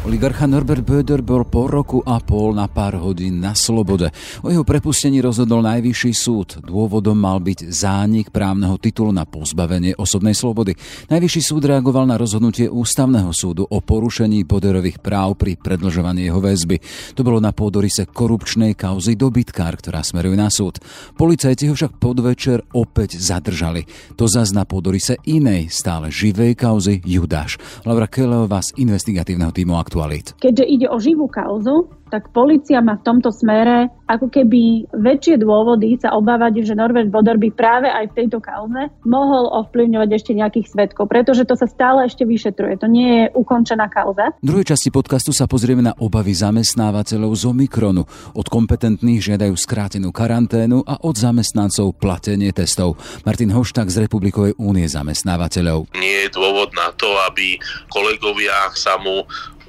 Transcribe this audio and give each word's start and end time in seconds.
Oligarcha 0.00 0.48
Norbert 0.48 0.80
Böder 0.80 1.20
bol 1.20 1.44
po 1.44 1.68
roku 1.68 2.00
a 2.08 2.24
pol 2.24 2.56
na 2.56 2.64
pár 2.72 2.96
hodín 2.96 3.36
na 3.36 3.52
slobode. 3.52 4.08
O 4.40 4.48
jeho 4.48 4.64
prepustení 4.64 5.20
rozhodol 5.20 5.60
najvyšší 5.60 6.12
súd. 6.16 6.48
Dôvodom 6.64 7.20
mal 7.20 7.36
byť 7.36 7.68
zánik 7.68 8.32
právneho 8.32 8.80
titulu 8.80 9.12
na 9.12 9.28
pozbavenie 9.28 9.92
osobnej 10.00 10.32
slobody. 10.32 10.72
Najvyšší 11.12 11.42
súd 11.44 11.68
reagoval 11.68 12.08
na 12.08 12.16
rozhodnutie 12.16 12.72
ústavného 12.72 13.28
súdu 13.36 13.68
o 13.68 13.84
porušení 13.84 14.40
Böderových 14.48 15.04
práv 15.04 15.36
pri 15.36 15.60
predlžovaní 15.60 16.32
jeho 16.32 16.40
väzby. 16.40 16.80
To 17.12 17.20
bolo 17.20 17.36
na 17.36 17.52
pôdorise 17.52 18.08
korupčnej 18.08 18.72
kauzy 18.80 19.20
dobytkár, 19.20 19.76
ktorá 19.84 20.00
smeruje 20.00 20.40
na 20.40 20.48
súd. 20.48 20.80
Policajti 21.12 21.68
ho 21.68 21.76
však 21.76 22.00
podvečer 22.00 22.64
opäť 22.72 23.20
zadržali. 23.20 23.84
To 24.16 24.24
zas 24.24 24.56
na 24.56 24.64
pôdorise 24.64 25.20
inej, 25.28 25.68
stále 25.68 26.08
živej 26.08 26.56
kauzy 26.56 27.04
Judáš. 27.04 27.60
Laura 27.84 28.08
Keleová 28.08 28.64
z 28.64 28.80
investigatívneho 28.80 29.52
týmu 29.52 29.76
aktualít. 29.90 30.38
Keďže 30.38 30.64
ide 30.70 30.86
o 30.86 31.02
živú 31.02 31.26
kauzu, 31.26 31.90
tak 32.10 32.30
policia 32.34 32.82
má 32.82 32.98
v 32.98 33.06
tomto 33.06 33.30
smere 33.30 33.90
ako 34.10 34.26
keby 34.26 34.90
väčšie 34.90 35.38
dôvody 35.38 35.94
sa 36.02 36.18
obávať, 36.18 36.66
že 36.66 36.74
Norbert 36.74 37.06
Bodor 37.06 37.38
by 37.38 37.54
práve 37.54 37.86
aj 37.86 38.10
v 38.10 38.16
tejto 38.18 38.42
kauze 38.42 38.90
mohol 39.06 39.46
ovplyvňovať 39.62 40.10
ešte 40.10 40.34
nejakých 40.34 40.66
svetkov, 40.66 41.06
pretože 41.06 41.46
to 41.46 41.54
sa 41.54 41.70
stále 41.70 42.10
ešte 42.10 42.26
vyšetruje. 42.26 42.82
To 42.82 42.90
nie 42.90 43.06
je 43.06 43.24
ukončená 43.38 43.86
kauza. 43.86 44.34
V 44.42 44.46
druhej 44.50 44.66
časti 44.74 44.90
podcastu 44.90 45.30
sa 45.30 45.46
pozrieme 45.46 45.86
na 45.86 45.94
obavy 46.02 46.34
zamestnávateľov 46.34 47.30
z 47.38 47.42
Omikronu. 47.46 48.02
Od 48.34 48.46
kompetentných 48.50 49.30
žiadajú 49.30 49.54
skrátenú 49.54 50.10
karanténu 50.10 50.82
a 50.82 50.98
od 51.06 51.14
zamestnancov 51.14 51.94
platenie 51.94 52.50
testov. 52.50 52.98
Martin 53.22 53.54
Hoštak 53.54 53.86
z 53.86 54.10
Republikovej 54.10 54.58
únie 54.58 54.90
zamestnávateľov. 54.90 55.94
Nie 55.94 56.26
je 56.26 56.34
dôvod 56.34 56.74
na 56.74 56.90
to, 56.98 57.06
aby 57.30 57.54
kolegovia 57.86 58.74
sa 58.74 58.98
mu 58.98 59.22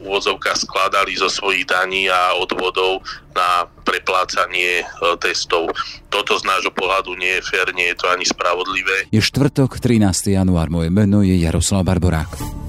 úvodzovkách 0.04 0.58
skladali 0.68 1.16
zo 1.18 1.30
svojich 1.30 1.66
daní 1.70 2.10
a 2.10 2.38
odvodov 2.38 3.06
na 3.32 3.66
preplácanie 3.86 4.84
e, 4.84 4.86
testov. 5.18 5.72
Toto 6.12 6.36
z 6.36 6.44
nášho 6.44 6.74
pohľadu 6.74 7.16
nie 7.16 7.40
je 7.40 7.46
fér, 7.48 7.72
nie 7.72 7.90
je 7.94 7.98
to 7.98 8.08
ani 8.12 8.26
spravodlivé. 8.28 9.08
Je 9.14 9.22
štvrtok, 9.24 9.80
13. 9.80 10.36
január. 10.36 10.68
Moje 10.68 10.92
meno 10.92 11.24
je 11.24 11.38
Jaroslav 11.40 11.88
Barborák. 11.88 12.61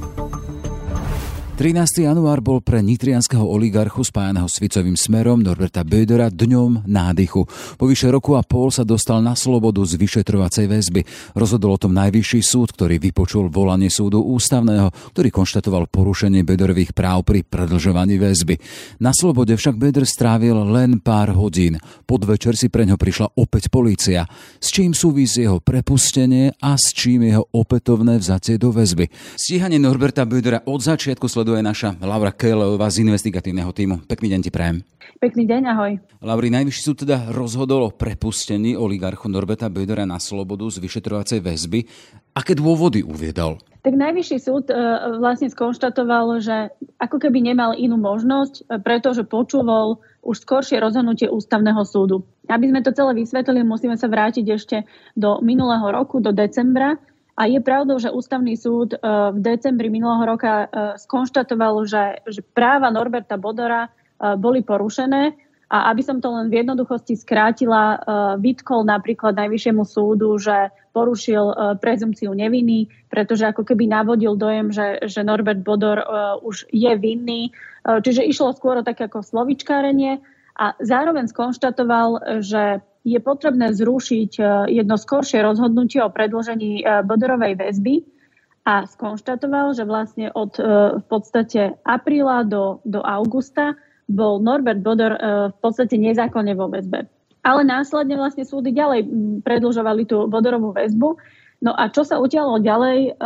13. 1.63 2.11
január 2.11 2.43
bol 2.43 2.59
pre 2.59 2.83
nitrianského 2.83 3.47
oligarchu 3.47 4.03
spájaného 4.03 4.51
s 4.51 4.59
Ficovým 4.59 4.99
smerom 4.99 5.39
Norberta 5.39 5.87
Bödera 5.87 6.27
dňom 6.27 6.91
nádychu. 6.91 7.47
Po 7.79 7.87
vyše 7.87 8.11
roku 8.11 8.35
a 8.35 8.43
pol 8.43 8.75
sa 8.75 8.83
dostal 8.83 9.23
na 9.23 9.39
slobodu 9.39 9.79
z 9.87 9.95
vyšetrovacej 9.95 10.67
väzby. 10.67 11.07
Rozhodol 11.39 11.79
o 11.79 11.83
tom 11.87 11.95
najvyšší 11.95 12.43
súd, 12.43 12.75
ktorý 12.75 12.99
vypočul 12.99 13.47
volanie 13.47 13.95
súdu 13.95 14.27
ústavného, 14.27 14.91
ktorý 15.15 15.31
konštatoval 15.31 15.87
porušenie 15.87 16.43
Böderových 16.43 16.99
práv 16.99 17.23
pri 17.23 17.47
predlžovaní 17.47 18.19
väzby. 18.19 18.59
Na 18.99 19.15
slobode 19.15 19.55
však 19.55 19.79
Böder 19.79 20.03
strávil 20.03 20.59
len 20.67 20.99
pár 20.99 21.31
hodín. 21.31 21.79
Podvečer 22.11 22.59
si 22.59 22.75
pre 22.75 22.91
ňo 22.91 22.99
prišla 22.99 23.39
opäť 23.39 23.71
polícia. 23.71 24.27
S 24.59 24.75
čím 24.75 24.99
súvisí 24.99 25.47
jeho 25.47 25.63
prepustenie 25.63 26.59
a 26.59 26.75
s 26.75 26.91
čím 26.91 27.23
jeho 27.23 27.47
opätovné 27.55 28.19
vzatie 28.19 28.59
do 28.59 28.75
väzby. 28.75 29.07
Stíhanie 29.39 29.79
Norberta 29.79 30.27
Bödera 30.27 30.67
od 30.67 30.83
začiatku 30.83 31.31
sleduje 31.31 31.52
sleduje 31.53 31.69
naša 31.69 32.00
Laura 32.00 32.33
Kejleová 32.33 32.89
z 32.89 33.05
investigatívneho 33.05 33.69
týmu. 33.77 34.08
Pekný 34.08 34.33
deň 34.33 34.41
ti 34.41 34.48
prajem. 34.48 34.81
Pekný 35.20 35.45
deň, 35.45 35.62
ahoj. 35.69 35.92
Lauri, 36.25 36.48
najvyšší 36.48 36.81
súd 36.81 37.05
teda 37.05 37.28
rozhodol 37.28 37.84
o 37.84 37.92
prepustení 37.92 38.72
oligarchu 38.72 39.28
Norbeta 39.28 39.69
Bödera 39.69 40.08
na 40.08 40.17
slobodu 40.17 40.64
z 40.73 40.80
vyšetrovacej 40.80 41.45
väzby. 41.45 41.84
Aké 42.33 42.56
dôvody 42.56 43.05
uviedol? 43.05 43.61
Tak 43.84 43.92
najvyšší 43.92 44.39
súd 44.41 44.73
e, 44.73 44.80
vlastne 45.20 45.53
skonštatoval, 45.53 46.41
že 46.41 46.73
ako 46.97 47.20
keby 47.20 47.45
nemal 47.53 47.77
inú 47.77 48.00
možnosť, 48.00 48.55
e, 48.73 48.80
pretože 48.80 49.28
počúval 49.28 50.01
už 50.24 50.48
skoršie 50.48 50.80
rozhodnutie 50.80 51.29
ústavného 51.29 51.85
súdu. 51.85 52.24
Aby 52.48 52.73
sme 52.73 52.80
to 52.80 52.96
celé 52.96 53.12
vysvetlili, 53.12 53.61
musíme 53.61 54.01
sa 54.01 54.08
vrátiť 54.08 54.46
ešte 54.48 54.89
do 55.12 55.45
minulého 55.45 55.85
roku, 55.92 56.17
do 56.24 56.33
decembra, 56.33 56.96
a 57.33 57.48
je 57.48 57.61
pravdou, 57.65 57.97
že 57.97 58.13
ústavný 58.13 58.53
súd 58.61 58.93
e, 58.93 58.98
v 59.33 59.39
decembri 59.41 59.89
minulého 59.89 60.37
roka 60.37 60.53
e, 60.53 60.67
skonštatoval, 61.01 61.89
že, 61.89 62.05
že 62.29 62.45
práva 62.45 62.93
Norberta 62.93 63.41
Bodora 63.41 63.89
e, 63.89 63.91
boli 64.37 64.61
porušené 64.61 65.33
a 65.73 65.89
aby 65.89 66.05
som 66.05 66.21
to 66.21 66.29
len 66.29 66.53
v 66.53 66.61
jednoduchosti 66.61 67.17
skrátila, 67.17 67.97
vytkol 68.37 68.85
napríklad 68.85 69.33
Najvyššiemu 69.41 69.89
súdu, 69.89 70.37
že 70.37 70.69
porušil 70.92 71.81
prezumciu 71.81 72.37
neviny, 72.37 72.92
pretože 73.09 73.48
ako 73.48 73.65
keby 73.65 73.89
navodil 73.89 74.37
dojem, 74.37 74.69
že, 74.69 75.01
že 75.09 75.25
Norbert 75.25 75.65
Bodor 75.65 75.97
už 76.45 76.69
je 76.69 76.92
vinný. 77.01 77.57
Čiže 77.89 78.21
išlo 78.21 78.53
skôr 78.53 78.85
o 78.85 78.87
také 78.87 79.09
ako 79.09 79.25
slovičkárenie 79.25 80.21
a 80.61 80.77
zároveň 80.77 81.33
skonštatoval, 81.33 82.45
že 82.45 82.85
je 83.02 83.18
potrebné 83.18 83.74
zrušiť 83.74 84.33
e, 84.39 84.42
jedno 84.70 84.95
skoršie 84.95 85.42
rozhodnutie 85.42 85.98
o 86.02 86.11
predložení 86.11 86.83
e, 86.83 87.02
Bodorovej 87.02 87.58
väzby 87.58 88.07
a 88.63 88.86
skonštatoval, 88.86 89.74
že 89.74 89.83
vlastne 89.83 90.30
od 90.30 90.55
e, 90.58 90.63
v 91.02 91.05
podstate 91.11 91.74
apríla 91.83 92.46
do, 92.46 92.79
do 92.86 93.02
augusta 93.02 93.74
bol 94.07 94.42
Norbert 94.42 94.83
Bodor 94.83 95.14
v 95.55 95.57
podstate 95.62 95.95
nezákonne 95.96 96.52
vo 96.58 96.68
väzbe. 96.68 97.07
Ale 97.46 97.64
následne 97.64 98.18
vlastne 98.18 98.45
súdy 98.45 98.74
ďalej 98.74 99.08
predlžovali 99.41 100.05
tú 100.05 100.27
Bodorovú 100.27 100.74
väzbu. 100.74 101.17
No 101.62 101.73
a 101.73 101.89
čo 101.89 102.02
sa 102.02 102.18
udialo 102.18 102.61
ďalej? 102.61 103.17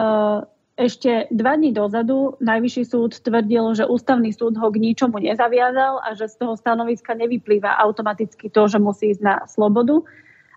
Ešte 0.76 1.32
dva 1.32 1.56
dní 1.56 1.72
dozadu 1.72 2.36
Najvyšší 2.36 2.84
súd 2.84 3.16
tvrdil, 3.24 3.72
že 3.72 3.88
ústavný 3.88 4.28
súd 4.28 4.60
ho 4.60 4.68
k 4.68 4.76
ničomu 4.76 5.16
nezaviazal 5.16 6.04
a 6.04 6.12
že 6.12 6.28
z 6.28 6.36
toho 6.36 6.52
stanoviska 6.52 7.16
nevyplýva 7.16 7.80
automaticky 7.80 8.52
to, 8.52 8.68
že 8.68 8.76
musí 8.76 9.16
ísť 9.16 9.22
na 9.24 9.36
slobodu. 9.48 10.04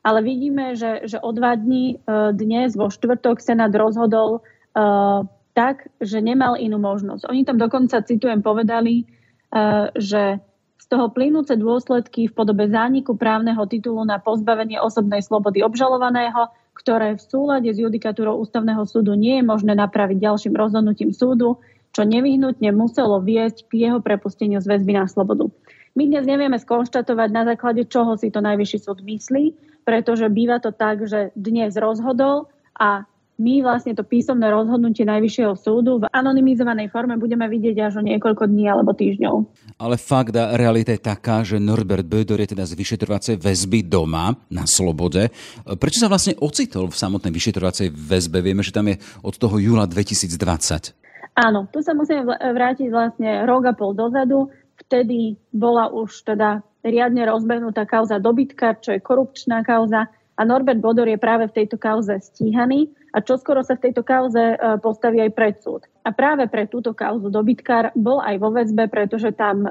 Ale 0.03 0.19
vidíme, 0.19 0.75
že, 0.75 1.07
že 1.07 1.23
o 1.23 1.31
dva 1.31 1.55
dní 1.55 2.03
e, 2.03 2.35
dnes 2.35 2.75
vo 2.75 2.91
štvrtok 2.91 3.39
Senát 3.39 3.71
rozhodol 3.71 4.39
uh, 4.39 5.27
tak, 5.55 5.91
že 5.99 6.23
nemal 6.23 6.55
inú 6.55 6.79
možnosť. 6.79 7.27
Oni 7.27 7.43
tam 7.43 7.59
dokonca, 7.59 8.03
citujem, 8.03 8.39
povedali, 8.39 9.03
uh, 9.51 9.91
že 9.95 10.39
z 10.79 10.85
toho 10.87 11.11
plynúce 11.11 11.55
dôsledky 11.55 12.31
v 12.31 12.35
podobe 12.35 12.67
zániku 12.67 13.15
právneho 13.15 13.59
titulu 13.67 14.07
na 14.07 14.19
pozbavenie 14.19 14.79
osobnej 14.79 15.19
slobody 15.19 15.63
obžalovaného 15.63 16.47
ktoré 16.79 17.19
v 17.19 17.21
súlade 17.21 17.67
s 17.67 17.77
judikatúrou 17.77 18.39
ústavného 18.39 18.87
súdu 18.87 19.19
nie 19.19 19.43
je 19.43 19.43
možné 19.43 19.75
napraviť 19.75 20.15
ďalším 20.23 20.55
rozhodnutím 20.55 21.11
súdu, 21.11 21.59
čo 21.91 22.07
nevyhnutne 22.07 22.71
muselo 22.71 23.19
viesť 23.19 23.67
k 23.67 23.91
jeho 23.91 23.99
prepusteniu 23.99 24.63
z 24.63 24.71
väzby 24.71 24.95
na 24.95 25.05
slobodu. 25.11 25.51
My 25.99 26.07
dnes 26.07 26.23
nevieme 26.23 26.55
skonštatovať, 26.55 27.29
na 27.35 27.43
základe 27.43 27.83
čoho 27.91 28.15
si 28.15 28.31
to 28.31 28.39
najvyšší 28.39 28.79
súd 28.79 29.03
myslí, 29.03 29.45
pretože 29.83 30.31
býva 30.31 30.63
to 30.63 30.71
tak, 30.71 31.03
že 31.03 31.35
dnes 31.35 31.75
rozhodol 31.75 32.47
a 32.77 33.03
my 33.39 33.63
vlastne 33.63 33.95
to 33.95 34.03
písomné 34.03 34.51
rozhodnutie 34.51 35.07
Najvyššieho 35.07 35.55
súdu 35.55 36.03
v 36.03 36.11
anonymizovanej 36.11 36.91
forme 36.91 37.15
budeme 37.15 37.47
vidieť 37.47 37.87
až 37.87 37.93
o 37.99 38.03
niekoľko 38.03 38.51
dní 38.51 38.67
alebo 38.67 38.91
týždňov. 38.91 39.35
Ale 39.79 39.95
fakt 39.95 40.35
a 40.35 40.59
realita 40.59 40.91
je 40.91 40.99
taká, 40.99 41.47
že 41.47 41.55
Norbert 41.55 42.03
Böder 42.03 42.43
je 42.43 42.51
teda 42.51 42.67
z 42.67 42.75
vyšetrovacej 42.75 43.35
väzby 43.39 43.87
doma 43.87 44.35
na 44.51 44.67
slobode. 44.67 45.31
Prečo 45.63 46.03
sa 46.03 46.11
vlastne 46.11 46.35
ocitol 46.43 46.91
v 46.91 46.99
samotnej 46.99 47.31
vyšetrovacej 47.31 47.95
väzbe? 47.95 48.43
Vieme, 48.43 48.59
že 48.59 48.75
tam 48.75 48.91
je 48.91 48.99
od 49.23 49.39
toho 49.39 49.55
júla 49.55 49.87
2020. 49.87 50.99
Áno, 51.39 51.71
tu 51.71 51.79
sa 51.79 51.95
musíme 51.95 52.27
vrátiť 52.27 52.91
vlastne 52.91 53.47
rok 53.47 53.71
a 53.71 53.73
pol 53.73 53.95
dozadu. 53.95 54.51
Vtedy 54.75 55.39
bola 55.55 55.87
už 55.87 56.27
teda 56.27 56.59
riadne 56.83 57.23
rozbehnutá 57.23 57.87
kauza 57.87 58.19
dobytka, 58.19 58.75
čo 58.83 58.95
je 58.95 58.99
korupčná 58.99 59.63
kauza 59.63 60.11
a 60.39 60.47
Norbert 60.47 60.79
Bodor 60.79 61.11
je 61.11 61.19
práve 61.19 61.51
v 61.51 61.55
tejto 61.59 61.75
kauze 61.75 62.15
stíhaný 62.23 62.87
a 63.11 63.19
čoskoro 63.19 63.59
sa 63.59 63.75
v 63.75 63.91
tejto 63.91 64.07
kauze 64.07 64.39
e, 64.39 64.57
postaví 64.79 65.19
aj 65.19 65.35
pred 65.35 65.59
súd. 65.59 65.83
A 66.07 66.15
práve 66.15 66.47
pre 66.47 66.63
túto 66.63 66.95
kauzu 66.95 67.27
dobytkár 67.27 67.91
bol 67.99 68.23
aj 68.23 68.39
vo 68.39 68.55
väzbe, 68.55 68.87
pretože 68.87 69.35
tam 69.35 69.67
e, 69.67 69.69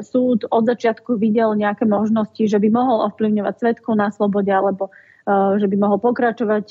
súd 0.00 0.48
od 0.48 0.64
začiatku 0.64 1.20
videl 1.20 1.52
nejaké 1.52 1.84
možnosti, 1.84 2.40
že 2.40 2.56
by 2.56 2.72
mohol 2.72 3.04
ovplyvňovať 3.12 3.54
svetku 3.60 3.92
na 3.92 4.08
slobode 4.08 4.48
alebo 4.48 4.88
e, 4.88 5.60
že 5.60 5.68
by 5.68 5.76
mohol 5.76 6.00
pokračovať 6.00 6.66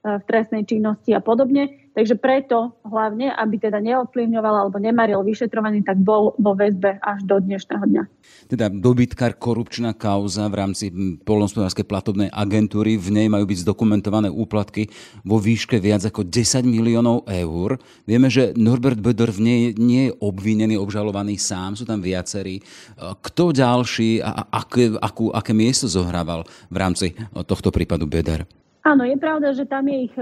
v 0.00 0.22
trestnej 0.24 0.64
činnosti 0.64 1.12
a 1.12 1.20
podobne. 1.20 1.76
Takže 1.90 2.22
preto 2.22 2.78
hlavne, 2.86 3.34
aby 3.34 3.58
teda 3.58 3.82
neovplyvňoval 3.82 4.54
alebo 4.62 4.78
nemaril 4.78 5.26
vyšetrovaný, 5.26 5.82
tak 5.82 5.98
bol 5.98 6.38
vo 6.38 6.54
väzbe 6.54 7.02
až 7.02 7.26
do 7.26 7.42
dnešného 7.42 7.82
dňa. 7.84 8.02
Teda 8.46 8.70
dobytkár 8.70 9.34
korupčná 9.34 9.92
kauza 9.98 10.46
v 10.46 10.54
rámci 10.54 10.84
polnospodárskej 11.26 11.82
platobnej 11.84 12.30
agentúry. 12.30 12.94
V 12.94 13.10
nej 13.10 13.26
majú 13.26 13.42
byť 13.42 13.66
zdokumentované 13.66 14.30
úplatky 14.30 14.86
vo 15.26 15.42
výške 15.42 15.82
viac 15.82 16.06
ako 16.06 16.24
10 16.30 16.62
miliónov 16.62 17.26
eur. 17.26 17.82
Vieme, 18.06 18.30
že 18.30 18.54
Norbert 18.54 19.02
Böder 19.02 19.34
v 19.34 19.40
nej 19.42 19.60
nie 19.74 20.08
je 20.08 20.16
obvinený, 20.22 20.78
obžalovaný 20.78 21.42
sám, 21.42 21.74
sú 21.74 21.84
tam 21.84 21.98
viacerí. 21.98 22.62
Kto 22.96 23.50
ďalší 23.50 24.22
a 24.22 24.46
aké, 24.48 24.94
akú, 24.94 25.34
aké 25.34 25.50
miesto 25.50 25.90
zohrával 25.90 26.46
v 26.70 26.76
rámci 26.78 27.18
tohto 27.50 27.74
prípadu 27.74 28.06
Böder? 28.06 28.46
Áno, 28.80 29.04
je 29.04 29.16
pravda, 29.20 29.52
že 29.52 29.68
tam 29.68 29.84
je 29.92 30.08
ich 30.08 30.16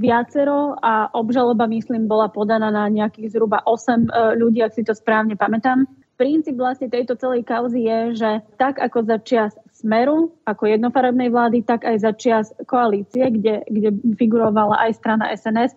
viacero 0.00 0.72
a 0.80 1.12
obžaloba, 1.12 1.68
myslím, 1.68 2.08
bola 2.08 2.32
podaná 2.32 2.72
na 2.72 2.88
nejakých 2.88 3.36
zhruba 3.36 3.60
8 3.68 4.40
ľudí, 4.40 4.64
ak 4.64 4.72
si 4.72 4.82
to 4.82 4.96
správne 4.96 5.36
pamätám. 5.36 5.84
Princíp 6.16 6.56
vlastne 6.56 6.88
tejto 6.88 7.16
celej 7.16 7.44
kauzy 7.44 7.84
je, 7.84 8.00
že 8.16 8.30
tak 8.60 8.80
ako 8.80 9.04
za 9.04 9.20
čias 9.24 9.52
Smeru 9.72 10.32
ako 10.44 10.68
jednofarebnej 10.68 11.32
vlády, 11.32 11.64
tak 11.64 11.88
aj 11.88 11.96
za 12.00 12.12
čias 12.12 12.52
koalície, 12.68 13.32
kde, 13.32 13.64
kde 13.68 13.96
figurovala 14.16 14.80
aj 14.84 15.00
strana 15.00 15.32
SNS, 15.32 15.72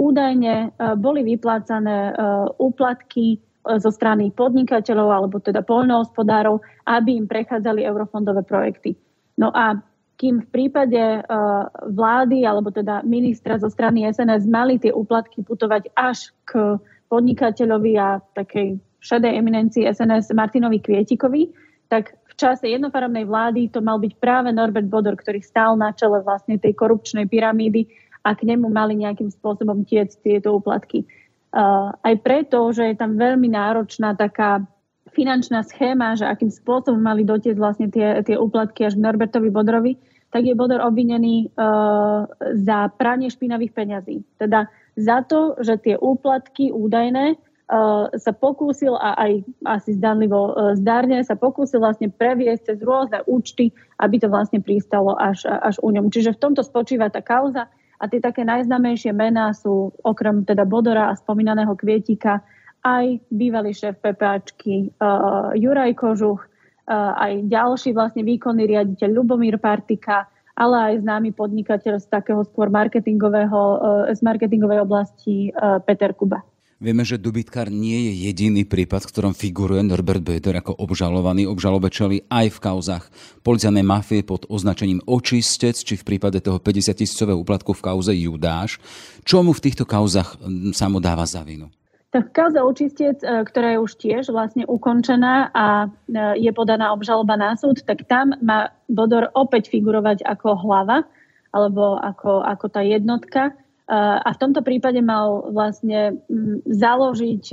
údajne 0.00 0.72
boli 0.96 1.20
vyplácané 1.24 2.16
úplatky 2.56 3.40
zo 3.62 3.92
strany 3.92 4.32
podnikateľov 4.32 5.08
alebo 5.12 5.36
teda 5.40 5.60
poľnohospodárov, 5.64 6.64
aby 6.88 7.16
im 7.16 7.28
prechádzali 7.28 7.84
eurofondové 7.84 8.44
projekty. 8.48 8.96
No 9.36 9.52
a 9.52 9.76
kým 10.22 10.46
v 10.46 10.48
prípade 10.54 11.02
uh, 11.02 11.66
vlády 11.90 12.46
alebo 12.46 12.70
teda 12.70 13.02
ministra 13.02 13.58
zo 13.58 13.66
strany 13.66 14.06
SNS 14.06 14.46
mali 14.46 14.78
tie 14.78 14.94
úplatky 14.94 15.42
putovať 15.42 15.90
až 15.98 16.30
k 16.46 16.78
podnikateľovi 17.10 17.98
a 17.98 18.22
takej 18.30 18.78
šedej 19.02 19.34
eminencii 19.34 19.82
SNS 19.90 20.30
Martinovi 20.30 20.78
Kvietikovi, 20.78 21.50
tak 21.90 22.14
v 22.30 22.34
čase 22.38 22.70
jednofarebnej 22.70 23.26
vlády 23.26 23.74
to 23.74 23.82
mal 23.82 23.98
byť 23.98 24.14
práve 24.22 24.54
Norbert 24.54 24.86
Bodor, 24.86 25.18
ktorý 25.18 25.42
stál 25.42 25.74
na 25.74 25.90
čele 25.90 26.22
vlastne 26.22 26.54
tej 26.54 26.78
korupčnej 26.78 27.26
pyramídy 27.26 27.90
a 28.22 28.38
k 28.38 28.46
nemu 28.46 28.70
mali 28.70 29.02
nejakým 29.02 29.26
spôsobom 29.26 29.82
tiec 29.82 30.14
tieto 30.22 30.54
úplatky. 30.54 31.02
Uh, 31.50 31.90
aj 32.06 32.14
preto, 32.22 32.70
že 32.70 32.94
je 32.94 32.96
tam 32.96 33.18
veľmi 33.18 33.50
náročná 33.50 34.14
taká 34.14 34.62
finančná 35.12 35.66
schéma, 35.66 36.14
že 36.14 36.30
akým 36.30 36.48
spôsobom 36.48 37.02
mali 37.02 37.26
dotiec 37.26 37.58
vlastne 37.58 37.90
tie, 37.90 38.22
tie 38.22 38.38
úplatky 38.38 38.86
až 38.86 38.94
k 38.96 39.02
Norbertovi 39.02 39.50
Bodrovi, 39.50 39.98
tak 40.32 40.48
je 40.48 40.56
Bodor 40.56 40.80
obvinený 40.80 41.52
uh, 41.52 42.24
za 42.56 42.88
pranie 42.96 43.28
špinavých 43.28 43.76
peňazí. 43.76 44.24
Teda 44.40 44.66
za 44.96 45.20
to, 45.28 45.60
že 45.60 45.76
tie 45.84 45.94
úplatky 46.00 46.72
údajné 46.72 47.36
uh, 47.36 48.08
sa 48.16 48.32
pokúsil 48.32 48.96
a 48.96 49.12
aj 49.20 49.44
asi 49.68 49.92
zdanlivo 49.92 50.56
uh, 50.56 50.72
zdárne 50.72 51.20
sa 51.20 51.36
pokúsil 51.36 51.84
vlastne 51.84 52.08
previesť 52.08 52.72
cez 52.72 52.78
rôzne 52.80 53.20
účty, 53.28 53.76
aby 54.00 54.16
to 54.16 54.32
vlastne 54.32 54.64
pristalo 54.64 55.12
až, 55.20 55.44
až 55.44 55.76
u 55.84 55.92
ňom. 55.92 56.08
Čiže 56.08 56.32
v 56.32 56.42
tomto 56.48 56.64
spočíva 56.64 57.12
tá 57.12 57.20
kauza 57.20 57.68
a 58.00 58.04
tie 58.08 58.18
také 58.18 58.42
najznamejšie 58.48 59.12
mená 59.12 59.52
sú 59.52 59.92
okrem 60.00 60.48
teda 60.48 60.64
Bodora 60.64 61.12
a 61.12 61.18
spomínaného 61.20 61.76
Kvietika 61.76 62.40
aj 62.82 63.20
bývalý 63.30 63.76
šéf 63.76 64.00
PPAčky 64.00 64.96
uh, 64.96 65.54
Juraj 65.54 65.94
Kožuch, 65.94 66.42
aj 66.90 67.46
ďalší 67.46 67.94
vlastne 67.94 68.26
výkonný 68.26 68.66
riaditeľ 68.66 69.08
Lubomír 69.14 69.56
Partika, 69.62 70.26
ale 70.52 70.92
aj 70.92 70.94
známy 71.06 71.32
podnikateľ 71.32 72.02
z 72.02 72.06
takého 72.10 72.42
skôr 72.44 72.68
marketingového, 72.68 73.60
e, 74.10 74.14
z 74.14 74.20
marketingovej 74.20 74.84
oblasti 74.84 75.48
e, 75.48 75.50
Peter 75.86 76.12
Kuba. 76.12 76.44
Vieme, 76.82 77.06
že 77.06 77.14
Dubitkár 77.14 77.70
nie 77.70 78.10
je 78.10 78.26
jediný 78.26 78.66
prípad, 78.66 79.06
v 79.06 79.10
ktorom 79.14 79.32
figuruje 79.38 79.86
Norbert 79.86 80.18
Böder 80.18 80.58
ako 80.58 80.82
obžalovaný. 80.82 81.46
Obžalobe 81.46 81.94
čeli 81.94 82.26
aj 82.26 82.58
v 82.58 82.58
kauzach 82.58 83.06
policajnej 83.46 83.86
mafie 83.86 84.26
pod 84.26 84.50
označením 84.50 84.98
očistec, 85.06 85.78
či 85.78 85.94
v 85.94 86.02
prípade 86.02 86.42
toho 86.42 86.58
50 86.58 86.98
tisícového 86.98 87.38
úplatku 87.38 87.70
v 87.70 87.84
kauze 87.86 88.10
Judáš. 88.18 88.82
Čo 89.22 89.46
mu 89.46 89.54
v 89.54 89.62
týchto 89.62 89.86
kauzach 89.86 90.34
sa 90.74 90.90
mu 90.90 90.98
dáva 90.98 91.22
za 91.22 91.46
vinu? 91.46 91.70
Tak 92.12 92.36
kauza 92.36 92.60
očistec, 92.60 93.24
e, 93.24 93.40
ktorá 93.48 93.72
je 93.72 93.78
už 93.80 93.92
tiež 93.96 94.36
vlastne 94.36 94.68
ukončená 94.68 95.48
a 95.48 95.88
e, 95.88 96.44
je 96.44 96.52
podaná 96.52 96.92
obžaloba 96.92 97.40
na 97.40 97.56
súd, 97.56 97.80
tak 97.88 98.04
tam 98.04 98.36
má 98.44 98.68
Bodor 98.84 99.32
opäť 99.32 99.72
figurovať 99.72 100.20
ako 100.20 100.60
hlava 100.60 101.08
alebo 101.56 101.96
ako, 101.96 102.44
ako 102.44 102.66
tá 102.68 102.84
jednotka. 102.84 103.48
E, 103.48 103.52
a 103.96 104.28
v 104.28 104.40
tomto 104.44 104.60
prípade 104.60 105.00
mal 105.00 105.56
vlastne 105.56 106.20
založiť 106.68 107.44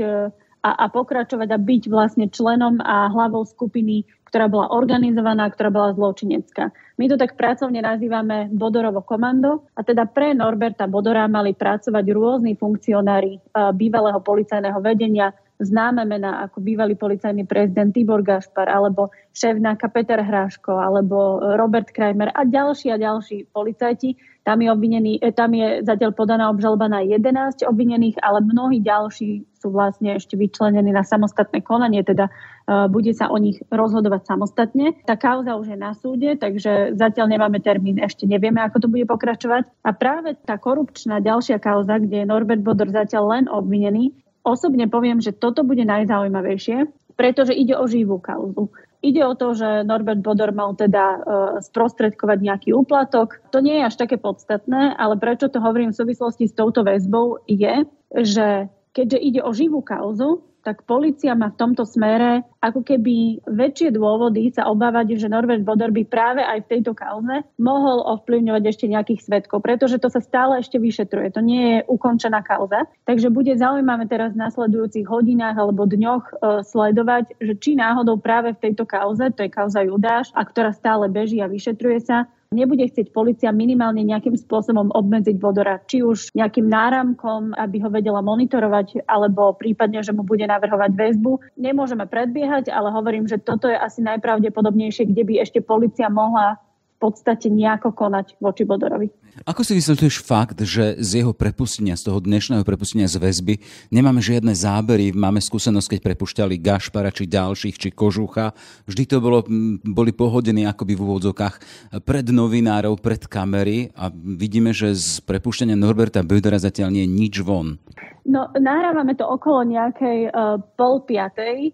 a, 0.60 0.70
a 0.76 0.86
pokračovať 0.92 1.50
a 1.56 1.58
byť 1.58 1.84
vlastne 1.88 2.28
členom 2.28 2.84
a 2.84 3.08
hlavou 3.16 3.48
skupiny, 3.48 4.04
ktorá 4.30 4.46
bola 4.46 4.70
organizovaná, 4.70 5.50
ktorá 5.50 5.74
bola 5.74 5.90
zločinecká. 5.98 6.70
My 7.02 7.10
to 7.10 7.18
tak 7.18 7.34
pracovne 7.34 7.82
nazývame 7.82 8.54
Bodorovo 8.54 9.02
komando 9.02 9.66
a 9.74 9.82
teda 9.82 10.06
pre 10.06 10.38
Norberta 10.38 10.86
Bodora 10.86 11.26
mali 11.26 11.58
pracovať 11.58 12.06
rôzni 12.14 12.54
funkcionári 12.54 13.42
bývalého 13.74 14.22
policajného 14.22 14.80
vedenia, 14.86 15.34
známe 15.60 16.08
mená 16.08 16.40
ako 16.48 16.64
bývalý 16.64 16.96
policajný 16.96 17.44
prezident 17.44 17.92
Tibor 17.92 18.24
Gašpar 18.24 18.72
alebo 18.72 19.12
šéf 19.36 19.60
NAKA 19.60 19.88
Peter 19.92 20.20
Hráško 20.24 20.72
alebo 20.72 21.44
Robert 21.60 21.92
Kramer 21.92 22.32
a 22.32 22.48
ďalší 22.48 22.96
a 22.96 22.98
ďalší 22.98 23.52
policajti. 23.52 24.16
Tam 24.48 24.64
je, 24.64 24.72
obvinený, 24.72 25.20
e, 25.20 25.36
tam 25.36 25.52
je 25.52 25.84
zatiaľ 25.84 26.16
podaná 26.16 26.48
obžaloba 26.50 26.88
na 26.88 27.04
11 27.04 27.68
obvinených, 27.68 28.18
ale 28.24 28.40
mnohí 28.42 28.80
ďalší 28.80 29.46
sú 29.60 29.70
vlastne 29.76 30.16
ešte 30.16 30.40
vyčlenení 30.40 30.96
na 30.96 31.04
samostatné 31.04 31.60
konanie, 31.60 32.00
teda 32.00 32.32
uh, 32.32 32.88
bude 32.88 33.12
sa 33.12 33.28
o 33.28 33.36
nich 33.36 33.60
rozhodovať 33.68 34.24
samostatne. 34.24 34.96
Tá 35.04 35.20
kauza 35.20 35.60
už 35.60 35.76
je 35.76 35.78
na 35.78 35.92
súde, 35.92 36.40
takže 36.40 36.96
zatiaľ 36.96 37.36
nemáme 37.36 37.60
termín, 37.60 38.00
ešte 38.00 38.24
nevieme, 38.24 38.64
ako 38.64 38.88
to 38.88 38.88
bude 38.88 39.04
pokračovať. 39.12 39.68
A 39.84 39.92
práve 39.92 40.40
tá 40.48 40.56
korupčná 40.56 41.20
ďalšia 41.20 41.60
kauza, 41.60 42.00
kde 42.00 42.24
je 42.24 42.30
Norbert 42.32 42.64
Bodor 42.64 42.88
zatiaľ 42.88 43.36
len 43.36 43.46
obvinený, 43.52 44.16
Osobne 44.44 44.88
poviem, 44.88 45.20
že 45.20 45.36
toto 45.36 45.68
bude 45.68 45.84
najzaujímavejšie, 45.84 46.88
pretože 47.20 47.52
ide 47.52 47.76
o 47.76 47.86
živú 47.86 48.24
kauzu. 48.24 48.72
Ide 49.00 49.24
o 49.24 49.36
to, 49.36 49.56
že 49.56 49.88
Norbert 49.88 50.20
Bodor 50.20 50.52
mal 50.52 50.76
teda 50.76 51.06
uh, 51.06 51.20
sprostredkovať 51.64 52.38
nejaký 52.44 52.70
úplatok. 52.76 53.40
To 53.56 53.64
nie 53.64 53.80
je 53.80 53.88
až 53.88 53.96
také 53.96 54.20
podstatné, 54.20 54.96
ale 54.96 55.16
prečo 55.16 55.48
to 55.48 55.64
hovorím 55.64 55.96
v 55.96 56.00
súvislosti 56.04 56.52
s 56.52 56.56
touto 56.56 56.84
väzbou 56.84 57.40
je, 57.48 57.88
že 58.12 58.68
keďže 58.92 59.20
ide 59.20 59.42
o 59.44 59.52
živú 59.56 59.80
kauzu, 59.80 60.44
tak 60.64 60.84
policia 60.84 61.34
má 61.34 61.52
v 61.52 61.60
tomto 61.60 61.84
smere 61.88 62.44
ako 62.60 62.84
keby 62.84 63.48
väčšie 63.48 63.96
dôvody 63.96 64.52
sa 64.52 64.68
obávať, 64.68 65.16
že 65.16 65.32
Norbert 65.32 65.64
Bodor 65.64 65.96
by 65.96 66.04
práve 66.04 66.44
aj 66.44 66.68
v 66.68 66.72
tejto 66.78 66.92
kauze 66.92 67.48
mohol 67.56 68.04
ovplyvňovať 68.20 68.64
ešte 68.68 68.86
nejakých 68.92 69.24
svetkov, 69.24 69.64
pretože 69.64 69.96
to 70.02 70.12
sa 70.12 70.20
stále 70.20 70.60
ešte 70.60 70.76
vyšetruje. 70.76 71.32
To 71.36 71.42
nie 71.42 71.80
je 71.80 71.80
ukončená 71.88 72.44
kauza. 72.44 72.88
Takže 73.08 73.32
bude 73.32 73.56
zaujímavé 73.56 74.12
teraz 74.12 74.36
v 74.36 74.44
nasledujúcich 74.44 75.08
hodinách 75.08 75.56
alebo 75.56 75.88
dňoch 75.88 76.24
e, 76.28 76.34
sledovať, 76.68 77.40
že 77.40 77.54
či 77.56 77.72
náhodou 77.80 78.20
práve 78.20 78.52
v 78.56 78.70
tejto 78.70 78.84
kauze, 78.84 79.32
to 79.32 79.48
je 79.48 79.52
kauza 79.52 79.88
Judáš, 79.88 80.36
a 80.36 80.44
ktorá 80.44 80.76
stále 80.76 81.08
beží 81.08 81.40
a 81.40 81.48
vyšetruje 81.48 82.04
sa, 82.04 82.28
nebude 82.50 82.82
chcieť 82.82 83.14
policia 83.14 83.54
minimálne 83.54 84.02
nejakým 84.02 84.34
spôsobom 84.34 84.90
obmedziť 84.90 85.38
vodora, 85.38 85.78
či 85.86 86.02
už 86.02 86.34
nejakým 86.34 86.66
náramkom, 86.66 87.54
aby 87.54 87.78
ho 87.86 87.90
vedela 87.94 88.26
monitorovať, 88.26 89.06
alebo 89.06 89.54
prípadne, 89.54 90.02
že 90.02 90.18
mu 90.18 90.26
bude 90.26 90.50
navrhovať 90.50 90.98
väzbu. 90.98 91.62
Nemôžeme 91.62 92.10
predbiehať, 92.10 92.74
ale 92.74 92.90
hovorím, 92.90 93.30
že 93.30 93.38
toto 93.38 93.70
je 93.70 93.78
asi 93.78 94.02
najpravdepodobnejšie, 94.02 95.14
kde 95.14 95.24
by 95.30 95.34
ešte 95.46 95.62
policia 95.62 96.10
mohla 96.10 96.58
podstate 97.00 97.48
nejako 97.48 97.96
konať 97.96 98.36
voči 98.44 98.68
Bodorovi. 98.68 99.08
Ako 99.48 99.64
si 99.64 99.72
vysvetľuješ 99.80 100.20
fakt, 100.20 100.60
že 100.68 101.00
z 101.00 101.24
jeho 101.24 101.32
prepustenia, 101.32 101.96
z 101.96 102.12
toho 102.12 102.20
dnešného 102.20 102.68
prepustenia 102.68 103.08
z 103.08 103.24
väzby, 103.24 103.64
nemáme 103.88 104.20
žiadne 104.20 104.52
zábery, 104.52 105.16
máme 105.16 105.40
skúsenosť, 105.40 105.96
keď 105.96 106.00
prepušťali 106.12 106.60
Gašpara, 106.60 107.16
či 107.16 107.24
ďalších, 107.24 107.80
či 107.80 107.90
Kožucha. 107.96 108.52
Vždy 108.84 109.04
to 109.08 109.24
bolo, 109.24 109.48
boli 109.88 110.12
pohodení 110.12 110.68
akoby 110.68 111.00
v 111.00 111.04
úvodzokách 111.08 111.56
pred 112.04 112.28
novinárov, 112.28 113.00
pred 113.00 113.24
kamery 113.24 113.96
a 113.96 114.12
vidíme, 114.12 114.76
že 114.76 114.92
z 114.92 115.24
prepuštenia 115.24 115.80
Norberta 115.80 116.20
Bödera 116.20 116.60
zatiaľ 116.60 116.92
nie 116.92 117.08
je 117.08 117.16
nič 117.16 117.36
von. 117.40 117.80
No, 118.28 118.52
nahrávame 118.60 119.16
to 119.16 119.24
okolo 119.24 119.64
nejakej 119.66 120.30
uh, 120.30 120.60
pol 120.76 121.02
piatej 121.08 121.72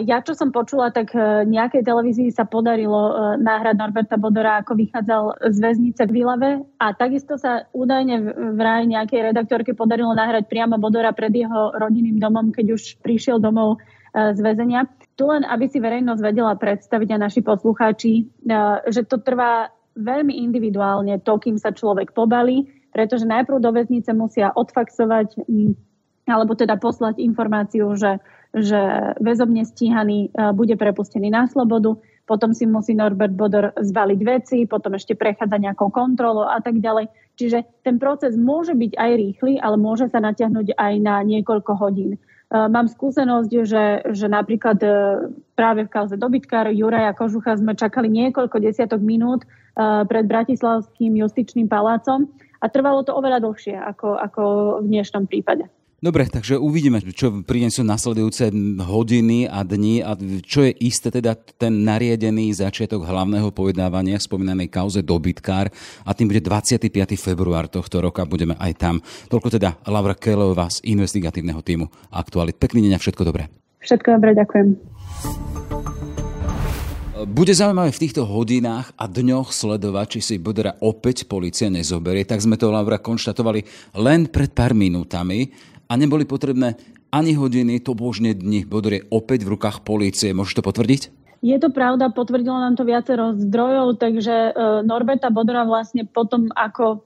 ja, 0.00 0.24
čo 0.24 0.32
som 0.32 0.56
počula, 0.56 0.88
tak 0.88 1.12
uh, 1.12 1.44
nejakej 1.44 1.84
televízii 1.84 2.32
sa 2.32 2.48
podarilo 2.48 2.96
uh, 2.96 3.12
náhrať 3.36 3.76
Norberta 3.76 4.16
Bodora, 4.16 4.64
ako 4.64 4.72
vychádzal 4.72 5.52
z 5.52 5.56
väznice 5.60 6.02
v 6.08 6.12
Vilave 6.16 6.50
a 6.80 6.96
takisto 6.96 7.36
sa 7.36 7.68
údajne 7.76 8.24
vraj 8.56 8.88
nejakej 8.88 9.32
redaktorke 9.32 9.76
podarilo 9.76 10.16
náhrať 10.16 10.48
priamo 10.48 10.80
Bodora 10.80 11.12
pred 11.12 11.36
jeho 11.36 11.76
rodinným 11.76 12.16
domom, 12.16 12.56
keď 12.56 12.72
už 12.72 13.04
prišiel 13.04 13.36
domov 13.36 13.84
z 14.10 14.40
väzenia. 14.42 14.88
Tu 15.14 15.22
len, 15.28 15.44
aby 15.44 15.68
si 15.68 15.78
verejnosť 15.78 16.22
vedela 16.24 16.56
predstaviť 16.56 17.08
a 17.14 17.22
naši 17.22 17.44
poslucháči, 17.44 18.26
že 18.90 19.06
to 19.06 19.22
trvá 19.22 19.70
veľmi 19.94 20.40
individuálne 20.40 21.20
to, 21.22 21.38
kým 21.38 21.60
sa 21.60 21.70
človek 21.70 22.10
pobalí, 22.10 22.66
pretože 22.90 23.28
najprv 23.28 23.62
do 23.62 23.70
väznice 23.70 24.10
musia 24.16 24.50
odfaxovať 24.50 25.46
alebo 26.26 26.54
teda 26.58 26.78
poslať 26.78 27.22
informáciu, 27.22 27.90
že 27.94 28.18
že 28.50 29.14
väzobne 29.22 29.62
stíhaný 29.62 30.28
e, 30.28 30.52
bude 30.54 30.74
prepustený 30.74 31.30
na 31.30 31.46
slobodu, 31.46 31.94
potom 32.30 32.54
si 32.54 32.66
musí 32.66 32.94
Norbert 32.94 33.34
Bodor 33.34 33.74
zvaliť 33.74 34.20
veci, 34.22 34.58
potom 34.66 34.94
ešte 34.94 35.18
prechádza 35.18 35.58
nejakou 35.58 35.90
kontrolou 35.90 36.46
a 36.46 36.62
tak 36.62 36.78
ďalej. 36.78 37.10
Čiže 37.34 37.66
ten 37.82 37.98
proces 37.98 38.38
môže 38.38 38.78
byť 38.78 38.94
aj 38.94 39.10
rýchly, 39.18 39.52
ale 39.58 39.74
môže 39.74 40.06
sa 40.10 40.22
natiahnuť 40.22 40.78
aj 40.78 40.94
na 41.02 41.26
niekoľko 41.26 41.72
hodín. 41.74 42.22
Mám 42.50 42.90
skúsenosť, 42.90 43.50
že, 43.62 43.84
že 44.10 44.26
napríklad 44.26 44.78
práve 45.54 45.86
v 45.86 45.92
kauze 45.94 46.18
dobytkár 46.18 46.70
Juraja 46.74 47.14
Kožucha 47.14 47.54
sme 47.54 47.78
čakali 47.78 48.10
niekoľko 48.10 48.58
desiatok 48.58 48.98
minút 48.98 49.46
pred 50.10 50.26
Bratislavským 50.26 51.14
justičným 51.14 51.70
palácom 51.70 52.26
a 52.58 52.66
trvalo 52.66 53.06
to 53.06 53.14
oveľa 53.14 53.42
dlhšie 53.42 53.78
ako, 53.78 54.18
ako 54.18 54.42
v 54.82 54.86
dnešnom 54.86 55.30
prípade. 55.30 55.70
Dobre, 56.00 56.24
takže 56.32 56.56
uvidíme, 56.56 56.96
čo 57.12 57.44
prinesú 57.44 57.84
nasledujúce 57.84 58.48
hodiny 58.80 59.44
a 59.44 59.60
dni 59.60 60.00
a 60.00 60.16
čo 60.40 60.64
je 60.64 60.72
isté 60.80 61.12
teda 61.12 61.36
ten 61.36 61.84
nariedený 61.84 62.56
začiatok 62.56 63.04
hlavného 63.04 63.52
pojednávania 63.52 64.16
v 64.16 64.24
spomínanej 64.24 64.72
kauze 64.72 65.04
dobytkár 65.04 65.68
a 66.08 66.10
tým 66.16 66.32
bude 66.32 66.40
25. 66.40 66.88
február 67.20 67.68
tohto 67.68 68.00
roka, 68.00 68.24
budeme 68.24 68.56
aj 68.56 68.72
tam. 68.80 69.04
Toľko 69.28 69.60
teda 69.60 69.76
Laura 69.92 70.16
Kelová 70.16 70.72
z 70.72 70.80
investigatívneho 70.88 71.60
týmu 71.60 71.92
Aktualit. 72.08 72.56
Pekný 72.56 72.88
deň 72.88 72.96
a 72.96 73.02
všetko 73.04 73.20
dobré. 73.20 73.52
Všetko 73.84 74.16
dobré, 74.16 74.32
ďakujem. 74.40 74.80
Bude 77.28 77.52
zaujímavé 77.52 77.92
v 77.92 78.00
týchto 78.00 78.24
hodinách 78.24 78.96
a 78.96 79.04
dňoch 79.04 79.52
sledovať, 79.52 80.16
či 80.16 80.20
si 80.24 80.34
Bodera 80.40 80.80
opäť 80.80 81.28
policia 81.28 81.68
nezoberie. 81.68 82.24
Tak 82.24 82.40
sme 82.40 82.56
to, 82.56 82.72
Laura, 82.72 82.96
konštatovali 82.96 83.92
len 84.00 84.32
pred 84.32 84.48
pár 84.56 84.72
minútami 84.72 85.52
a 85.90 85.92
neboli 85.98 86.22
potrebné 86.22 86.78
ani 87.10 87.34
hodiny, 87.34 87.82
to 87.82 87.98
božne 87.98 88.30
dni. 88.30 88.62
Bodor 88.62 88.94
je 88.94 89.02
opäť 89.10 89.42
v 89.42 89.58
rukách 89.58 89.82
polície. 89.82 90.30
Môžeš 90.30 90.62
to 90.62 90.66
potvrdiť? 90.66 91.02
Je 91.42 91.56
to 91.58 91.74
pravda, 91.74 92.14
potvrdilo 92.14 92.54
nám 92.54 92.78
to 92.78 92.86
viacero 92.86 93.34
zdrojov, 93.34 93.98
takže 93.98 94.52
e, 94.52 94.84
Norberta 94.84 95.32
Bodora 95.32 95.64
vlastne 95.64 96.04
potom, 96.04 96.52
ako 96.52 96.84
e, 96.94 96.98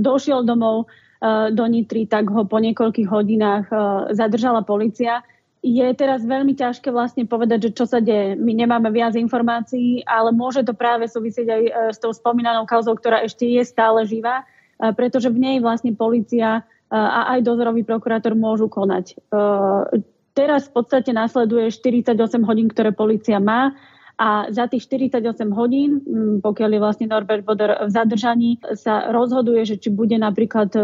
došiel 0.00 0.48
domov 0.48 0.88
e, 0.88 1.52
do 1.52 1.64
Nitry, 1.68 2.08
tak 2.08 2.32
ho 2.32 2.48
po 2.48 2.56
niekoľkých 2.56 3.04
hodinách 3.04 3.68
zadržala 4.16 4.64
policia. 4.64 5.20
Je 5.60 5.84
teraz 5.92 6.24
veľmi 6.24 6.56
ťažké 6.56 6.88
vlastne 6.88 7.28
povedať, 7.28 7.68
že 7.68 7.74
čo 7.76 7.84
sa 7.84 8.00
deje. 8.00 8.32
My 8.40 8.56
nemáme 8.56 8.88
viac 8.88 9.12
informácií, 9.12 10.00
ale 10.08 10.32
môže 10.32 10.64
to 10.64 10.72
práve 10.72 11.04
súvisieť 11.04 11.46
aj 11.46 11.62
s 11.92 11.98
tou 12.00 12.16
spomínanou 12.16 12.64
kauzou, 12.64 12.96
ktorá 12.96 13.28
ešte 13.28 13.44
je 13.44 13.66
stále 13.66 14.06
živá, 14.06 14.46
pretože 14.94 15.26
v 15.26 15.42
nej 15.42 15.56
vlastne 15.58 15.90
policia 15.90 16.62
a 16.90 17.34
aj 17.34 17.40
dozorový 17.42 17.82
prokurátor 17.82 18.38
môžu 18.38 18.70
konať. 18.70 19.14
E, 19.14 19.14
teraz 20.38 20.70
v 20.70 20.72
podstate 20.78 21.10
nasleduje 21.10 21.74
48 21.74 22.14
hodín, 22.46 22.70
ktoré 22.70 22.94
policia 22.94 23.42
má 23.42 23.74
a 24.16 24.48
za 24.48 24.64
tých 24.64 24.88
48 24.88 25.52
hodín, 25.52 26.00
pokiaľ 26.40 26.70
je 26.72 26.80
vlastne 26.80 27.06
Norbert 27.10 27.44
Boder 27.44 27.84
v 27.84 27.90
zadržaní, 27.92 28.56
sa 28.72 29.12
rozhoduje, 29.12 29.66
že 29.68 29.76
či 29.76 29.92
bude 29.92 30.16
napríklad 30.16 30.72
e, 30.72 30.80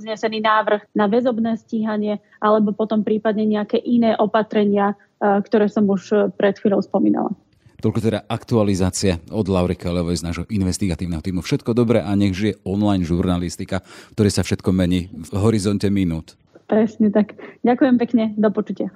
vznesený 0.00 0.42
návrh 0.42 0.82
na 0.96 1.06
väzobné 1.06 1.60
stíhanie 1.62 2.18
alebo 2.42 2.74
potom 2.74 3.06
prípadne 3.06 3.46
nejaké 3.46 3.78
iné 3.78 4.18
opatrenia, 4.18 4.98
e, 5.22 5.44
ktoré 5.46 5.70
som 5.70 5.86
už 5.86 6.34
pred 6.34 6.58
chvíľou 6.58 6.82
spomínala. 6.82 7.30
Toľko 7.80 7.98
teda 8.00 8.18
aktualizácia 8.26 9.20
od 9.28 9.46
Laury 9.46 9.76
Kalevoj 9.76 10.16
z 10.16 10.26
nášho 10.26 10.44
investigatívneho 10.48 11.20
týmu. 11.20 11.44
Všetko 11.44 11.76
dobré 11.76 12.00
a 12.00 12.12
nech 12.16 12.32
žije 12.32 12.60
online 12.64 13.04
žurnalistika, 13.04 13.84
ktoré 14.16 14.32
sa 14.32 14.40
všetko 14.40 14.72
mení 14.72 15.12
v 15.12 15.30
horizonte 15.36 15.86
minút. 15.92 16.34
Presne 16.66 17.14
tak. 17.14 17.38
Ďakujem 17.62 17.96
pekne. 18.00 18.24
Do 18.34 18.50
počutia. 18.50 18.90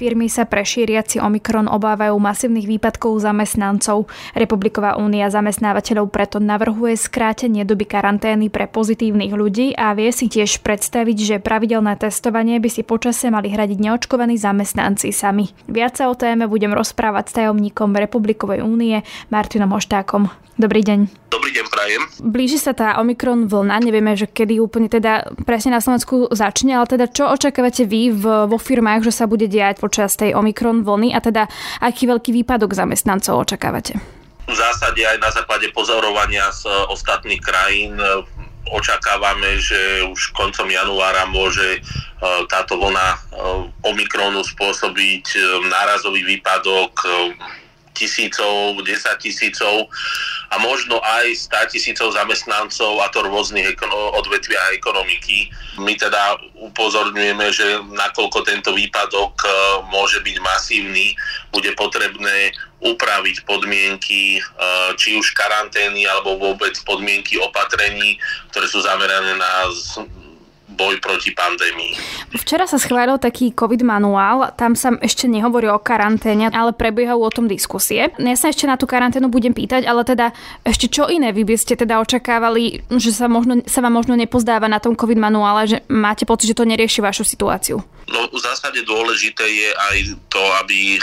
Firmy 0.00 0.32
sa 0.32 0.48
pre 0.48 0.64
šíriaci 0.64 1.20
Omikron 1.20 1.68
obávajú 1.68 2.16
masívnych 2.16 2.64
výpadkov 2.64 3.20
zamestnancov. 3.20 4.08
Republiková 4.32 4.96
únia 4.96 5.28
zamestnávateľov 5.28 6.08
preto 6.08 6.40
navrhuje 6.40 6.96
skrátenie 6.96 7.68
doby 7.68 7.84
karantény 7.84 8.48
pre 8.48 8.64
pozitívnych 8.64 9.28
ľudí 9.28 9.76
a 9.76 9.92
vie 9.92 10.08
si 10.08 10.32
tiež 10.32 10.64
predstaviť, 10.64 11.16
že 11.20 11.36
pravidelné 11.44 12.00
testovanie 12.00 12.56
by 12.64 12.72
si 12.72 12.80
počase 12.80 13.28
mali 13.28 13.52
hradiť 13.52 13.76
neočkovaní 13.76 14.40
zamestnanci 14.40 15.12
sami. 15.12 15.52
Viac 15.68 16.00
sa 16.00 16.08
o 16.08 16.16
téme 16.16 16.48
budem 16.48 16.72
rozprávať 16.72 17.24
s 17.28 17.36
tajomníkom 17.36 17.92
Republikovej 17.92 18.64
únie 18.64 19.04
Martinom 19.28 19.68
Oštákom. 19.76 20.32
Dobrý 20.60 20.84
deň. 20.84 21.08
Dobrý 21.32 21.56
deň, 21.56 21.66
prajem. 21.72 22.02
Blíži 22.20 22.60
sa 22.60 22.76
tá 22.76 23.00
Omikron 23.00 23.48
vlna, 23.48 23.80
nevieme, 23.80 24.12
že 24.12 24.28
kedy 24.28 24.60
úplne 24.60 24.92
teda 24.92 25.32
presne 25.48 25.72
na 25.72 25.80
Slovensku 25.80 26.28
začne, 26.28 26.76
ale 26.76 26.84
teda 26.84 27.08
čo 27.08 27.32
očakávate 27.32 27.88
vy 27.88 28.12
v, 28.12 28.24
vo 28.44 28.58
firmách, 28.60 29.08
že 29.08 29.14
sa 29.14 29.24
bude 29.24 29.48
diať 29.48 29.80
počas 29.90 30.14
tej 30.14 30.38
Omikron 30.38 30.86
vlny 30.86 31.10
a 31.10 31.18
teda 31.18 31.50
aký 31.82 32.06
veľký 32.06 32.30
výpadok 32.30 32.70
zamestnancov 32.78 33.42
očakávate? 33.42 33.98
V 34.46 34.54
zásade 34.54 35.02
aj 35.02 35.18
na 35.18 35.34
základe 35.34 35.66
pozorovania 35.74 36.46
z 36.54 36.70
ostatných 36.94 37.42
krajín 37.42 37.98
e, 37.98 38.22
očakávame, 38.70 39.58
že 39.58 40.06
už 40.06 40.30
koncom 40.30 40.70
januára 40.70 41.26
môže 41.26 41.66
e, 41.74 41.80
táto 42.46 42.78
vlna 42.78 43.18
Omikronu 43.82 44.46
spôsobiť 44.46 45.26
nárazový 45.66 46.22
výpadok 46.38 46.94
tisícov, 48.00 48.80
10 48.80 48.88
tisícov 49.20 49.92
a 50.50 50.56
možno 50.58 50.98
aj 51.04 51.52
100 51.52 51.72
tisícov 51.76 52.16
zamestnancov 52.16 53.04
a 53.04 53.06
to 53.12 53.22
rôznych 53.22 53.76
odvetvia 54.16 54.58
ekonomiky. 54.74 55.52
My 55.78 55.94
teda 55.94 56.40
upozorňujeme, 56.58 57.46
že 57.52 57.78
nakoľko 57.92 58.42
tento 58.48 58.72
výpadok 58.74 59.34
e, 59.44 59.48
môže 59.92 60.18
byť 60.24 60.36
masívny, 60.42 61.14
bude 61.54 61.70
potrebné 61.78 62.50
upraviť 62.80 63.44
podmienky, 63.46 64.40
e, 64.40 64.42
či 64.96 65.14
už 65.14 65.36
karantény 65.36 66.08
alebo 66.08 66.40
vôbec 66.40 66.74
podmienky 66.82 67.38
opatrení, 67.38 68.16
ktoré 68.50 68.66
sú 68.66 68.82
zamerané 68.82 69.38
na 69.38 69.70
boj 70.80 70.96
proti 71.04 71.36
pandémii. 71.36 71.92
Včera 72.40 72.64
sa 72.64 72.80
schválil 72.80 73.20
taký 73.20 73.52
COVID 73.52 73.84
manuál, 73.84 74.56
tam 74.56 74.72
sa 74.72 74.96
ešte 75.04 75.28
nehovorí 75.28 75.68
o 75.68 75.76
karanténe, 75.76 76.48
ale 76.48 76.72
prebiehajú 76.72 77.20
o 77.20 77.28
tom 77.28 77.44
diskusie. 77.44 78.08
Ja 78.16 78.36
sa 78.40 78.48
ešte 78.48 78.64
na 78.64 78.80
tú 78.80 78.88
karanténu 78.88 79.28
budem 79.28 79.52
pýtať, 79.52 79.84
ale 79.84 80.08
teda 80.08 80.32
ešte 80.64 80.88
čo 80.88 81.12
iné 81.12 81.36
vy 81.36 81.44
by 81.44 81.54
ste 81.60 81.76
teda 81.76 82.00
očakávali, 82.00 82.88
že 82.96 83.12
sa, 83.12 83.28
možno, 83.28 83.60
sa 83.68 83.84
vám 83.84 83.92
možno 83.92 84.16
nepozdáva 84.16 84.64
na 84.72 84.80
tom 84.80 84.96
COVID 84.96 85.20
manuále, 85.20 85.68
že 85.68 85.78
máte 85.92 86.24
pocit, 86.24 86.56
že 86.56 86.56
to 86.56 86.64
nerieši 86.64 87.04
vašu 87.04 87.28
situáciu? 87.28 87.84
No 88.10 88.26
v 88.26 88.42
zásade 88.42 88.82
dôležité 88.82 89.46
je 89.46 89.70
aj 89.70 89.96
to, 90.34 90.42
aby 90.66 90.98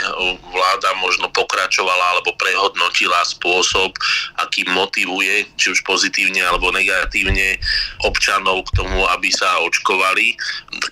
vláda 0.52 0.92
možno 1.00 1.32
pokračovala 1.32 2.12
alebo 2.12 2.36
prehodnotila 2.36 3.24
spôsob, 3.24 3.96
aký 4.44 4.68
motivuje, 4.76 5.48
či 5.56 5.72
už 5.72 5.80
pozitívne 5.88 6.44
alebo 6.44 6.68
negatívne 6.68 7.56
občanov 8.04 8.68
k 8.68 8.84
tomu, 8.84 9.08
aby 9.08 9.32
sa 9.32 9.56
očkovali, 9.64 10.36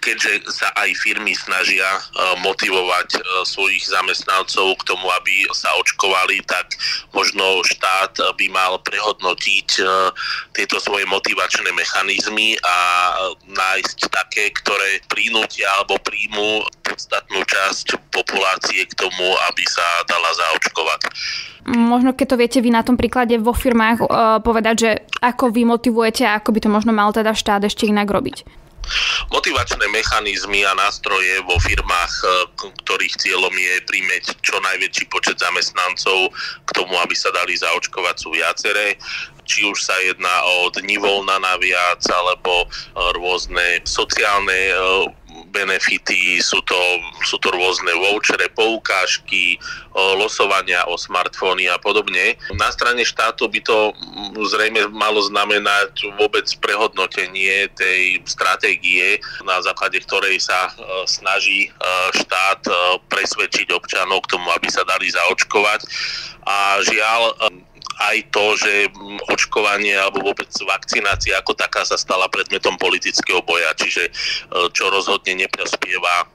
keďže 0.00 0.48
sa 0.48 0.72
aj 0.80 0.96
firmy 1.04 1.36
snažia 1.36 1.84
e, 1.84 2.00
motivovať 2.40 3.08
e, 3.12 3.20
svojich 3.44 3.84
zamestnancov 3.84 4.80
k 4.80 4.86
tomu, 4.88 5.12
aby 5.20 5.44
sa 5.52 5.68
očkovali, 5.76 6.40
tak 6.48 6.80
možno 7.12 7.60
štát 7.60 8.16
by 8.40 8.46
mal 8.48 8.80
prehodnotiť 8.80 9.68
e, 9.78 9.84
tieto 10.56 10.80
svoje 10.80 11.04
motivačné 11.04 11.68
mechanizmy 11.76 12.56
a 12.64 12.76
nájsť 13.44 13.98
také, 14.08 14.48
ktoré 14.56 15.04
prinútia 15.12 15.68
alebo 15.76 16.00
príjmu 16.06 16.62
podstatnú 16.86 17.42
časť 17.42 17.98
populácie 18.14 18.86
k 18.86 18.94
tomu, 18.94 19.26
aby 19.50 19.64
sa 19.66 19.84
dala 20.06 20.30
zaočkovať. 20.32 21.00
Možno 21.66 22.14
keď 22.14 22.26
to 22.30 22.36
viete 22.38 22.58
vy 22.62 22.70
na 22.70 22.86
tom 22.86 22.94
príklade 22.94 23.34
vo 23.42 23.50
firmách 23.50 23.98
uh, 24.06 24.08
povedať, 24.38 24.76
že 24.78 24.90
ako 25.18 25.50
vy 25.50 25.66
motivujete 25.66 26.22
a 26.22 26.38
ako 26.38 26.54
by 26.54 26.60
to 26.62 26.70
možno 26.70 26.94
mal 26.94 27.10
teda 27.10 27.34
štát 27.34 27.66
ešte 27.66 27.90
inak 27.90 28.06
robiť. 28.06 28.46
Motivačné 29.34 29.82
mechanizmy 29.90 30.62
a 30.62 30.78
nástroje 30.78 31.42
vo 31.42 31.58
firmách, 31.58 32.12
e, 32.22 32.26
ktorých 32.86 33.18
cieľom 33.18 33.50
je 33.50 33.74
príjmeť 33.82 34.38
čo 34.46 34.62
najväčší 34.62 35.10
počet 35.10 35.42
zamestnancov 35.42 36.30
k 36.62 36.70
tomu, 36.70 36.94
aby 37.02 37.18
sa 37.18 37.34
dali 37.34 37.58
zaočkovať, 37.58 38.14
sú 38.14 38.30
viaceré 38.30 38.94
či 39.46 39.62
už 39.62 39.78
sa 39.78 39.94
jedná 40.02 40.42
o 40.42 40.68
dni 40.74 40.98
voľna 40.98 41.38
naviac, 41.38 42.02
alebo 42.10 42.66
e, 42.66 42.68
rôzne 43.14 43.80
sociálne 43.86 44.74
benefity, 45.56 46.36
sú 46.44 46.60
to, 46.68 46.76
sú 47.24 47.40
to 47.40 47.48
rôzne 47.48 47.88
vouchere, 47.96 48.52
poukážky, 48.52 49.56
losovania 49.96 50.84
o 50.84 51.00
smartfóny 51.00 51.72
a 51.72 51.80
podobne. 51.80 52.36
Na 52.52 52.68
strane 52.68 53.00
štátu 53.00 53.48
by 53.48 53.60
to 53.64 53.96
zrejme 54.44 54.92
malo 54.92 55.24
znamenať 55.24 56.12
vôbec 56.20 56.44
prehodnotenie 56.60 57.72
tej 57.72 58.20
stratégie, 58.28 59.16
na 59.48 59.56
základe 59.64 59.96
ktorej 60.04 60.36
sa 60.36 60.68
e, 60.68 60.72
snaží 61.08 61.66
e, 61.66 61.70
štát 62.12 62.60
e, 62.68 62.72
presvedčiť 63.08 63.72
občanov 63.72 64.28
k 64.28 64.36
tomu, 64.36 64.52
aby 64.52 64.68
sa 64.68 64.84
dali 64.84 65.08
zaočkovať. 65.08 65.80
A 66.44 66.78
žiaľ, 66.84 67.34
aj 67.96 68.16
to, 68.28 68.46
že 68.60 68.72
očkovanie 69.32 69.96
alebo 69.96 70.32
vôbec 70.32 70.48
vakcinácia 70.52 71.40
ako 71.40 71.56
taká 71.56 71.82
sa 71.88 71.96
stala 71.96 72.28
predmetom 72.28 72.76
politického 72.76 73.40
boja, 73.40 73.72
čiže 73.76 74.08
e, 74.08 74.12
čo 74.72 74.92
rozhodne 74.92 75.32
neprospieva 75.32 76.22
e, 76.22 76.26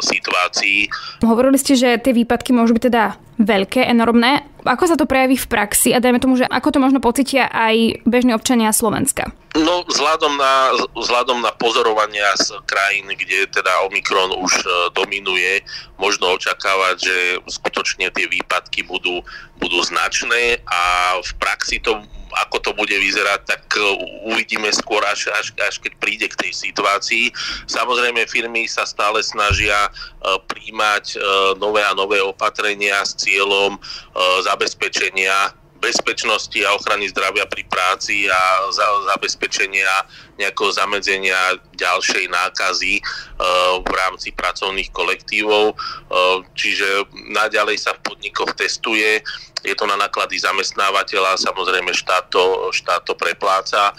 situácii. 0.00 0.88
Hovorili 1.20 1.60
ste, 1.60 1.76
že 1.76 2.00
tie 2.00 2.16
výpadky 2.16 2.56
môžu 2.56 2.76
byť 2.76 2.84
teda 2.88 3.04
veľké, 3.42 3.82
enormné. 3.90 4.46
Ako 4.62 4.86
sa 4.86 4.94
to 4.94 5.10
prejaví 5.10 5.34
v 5.34 5.50
praxi 5.50 5.90
a 5.90 5.98
dajme 5.98 6.22
tomu, 6.22 6.38
že 6.38 6.46
ako 6.46 6.70
to 6.70 6.78
možno 6.78 7.02
pocitia 7.02 7.50
aj 7.50 8.06
bežní 8.06 8.30
občania 8.30 8.70
Slovenska? 8.70 9.34
No, 9.52 9.84
vzhľadom 9.84 10.40
na, 10.40 10.72
vzhľadom 10.96 11.44
na 11.44 11.52
pozorovania 11.52 12.32
z 12.40 12.56
krajín, 12.64 13.04
kde 13.12 13.44
teda 13.52 13.84
Omikron 13.84 14.32
už 14.32 14.64
e, 14.64 14.66
dominuje, 14.96 15.60
možno 16.00 16.32
očakávať, 16.40 16.96
že 17.04 17.16
skutočne 17.52 18.08
tie 18.16 18.32
výpadky 18.32 18.88
budú, 18.88 19.20
budú 19.60 19.78
značné 19.84 20.56
a 20.64 20.80
v 21.20 21.30
praxi 21.36 21.84
to 21.84 22.00
ako 22.32 22.64
to 22.64 22.72
bude 22.72 22.96
vyzerať, 22.96 23.44
tak 23.44 23.60
e, 23.76 23.84
uvidíme 24.32 24.72
skôr, 24.72 25.04
až, 25.04 25.28
až, 25.36 25.52
až 25.60 25.76
keď 25.84 25.92
príde 26.00 26.26
k 26.32 26.48
tej 26.48 26.52
situácii. 26.56 27.28
Samozrejme, 27.68 28.24
firmy 28.24 28.64
sa 28.64 28.88
stále 28.88 29.20
snažia 29.20 29.76
e, 29.84 29.90
príjmať 30.48 31.20
nové 31.60 31.84
a 31.84 31.92
nové 31.92 32.24
opatrenia 32.24 33.04
s 33.04 33.20
cieľom 33.20 33.31
zabezpečenia 34.44 35.62
bezpečnosti 35.82 36.54
a 36.62 36.78
ochrany 36.78 37.10
zdravia 37.10 37.42
pri 37.50 37.66
práci 37.66 38.30
a 38.30 38.70
za, 38.70 38.86
zabezpečenia 39.18 40.06
nejakého 40.38 40.70
zamedzenia 40.70 41.58
ďalšej 41.74 42.30
nákazy 42.30 43.02
e, 43.02 43.02
v 43.82 43.90
rámci 43.90 44.30
pracovných 44.30 44.94
kolektívov. 44.94 45.74
E, 45.74 45.76
čiže 46.54 47.10
naďalej 47.34 47.82
sa 47.82 47.98
v 47.98 48.14
podnikoch 48.14 48.54
testuje, 48.54 49.18
je 49.66 49.74
to 49.74 49.84
na 49.90 49.98
náklady 49.98 50.38
zamestnávateľa, 50.38 51.42
samozrejme 51.42 51.90
štát 51.90 52.30
to, 52.30 52.70
štát 52.70 53.02
to 53.02 53.18
prepláca, 53.18 53.90
e, 53.90 53.94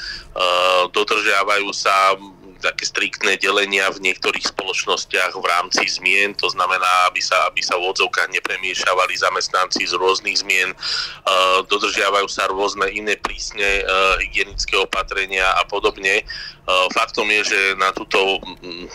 dodržiavajú 0.95 1.67
sa 1.75 2.15
také 2.63 2.87
striktné 2.87 3.35
delenia 3.35 3.91
v 3.91 4.07
niektorých 4.07 4.55
spoločnostiach 4.55 5.35
v 5.35 5.45
rámci 5.45 5.83
zmien, 5.91 6.31
to 6.39 6.47
znamená, 6.47 7.11
aby 7.11 7.19
sa, 7.19 7.51
aby 7.51 7.59
sa 7.59 7.75
v 7.75 7.91
odzovkách 7.91 8.31
nepremiešavali 8.31 9.19
zamestnanci 9.19 9.83
z 9.83 9.93
rôznych 9.99 10.39
zmien, 10.39 10.71
uh, 10.71 11.59
dodržiavajú 11.67 12.27
sa 12.31 12.47
rôzne 12.47 12.87
iné 12.95 13.19
prísne 13.19 13.83
uh, 13.83 14.15
hygienické 14.23 14.79
opatrenia 14.79 15.51
a 15.59 15.67
podobne. 15.67 16.23
Uh, 16.63 16.87
faktom 16.95 17.27
je, 17.27 17.51
že 17.51 17.59
na 17.75 17.91
túto 17.91 18.39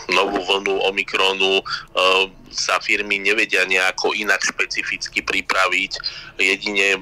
novú 0.09 0.41
vlnu 0.41 0.81
Omikronu 0.89 1.61
sa 2.49 2.81
firmy 2.81 3.21
nevedia 3.21 3.61
nejako 3.69 4.17
inak 4.17 4.41
špecificky 4.41 5.21
pripraviť. 5.21 5.91
Jedine 6.41 6.97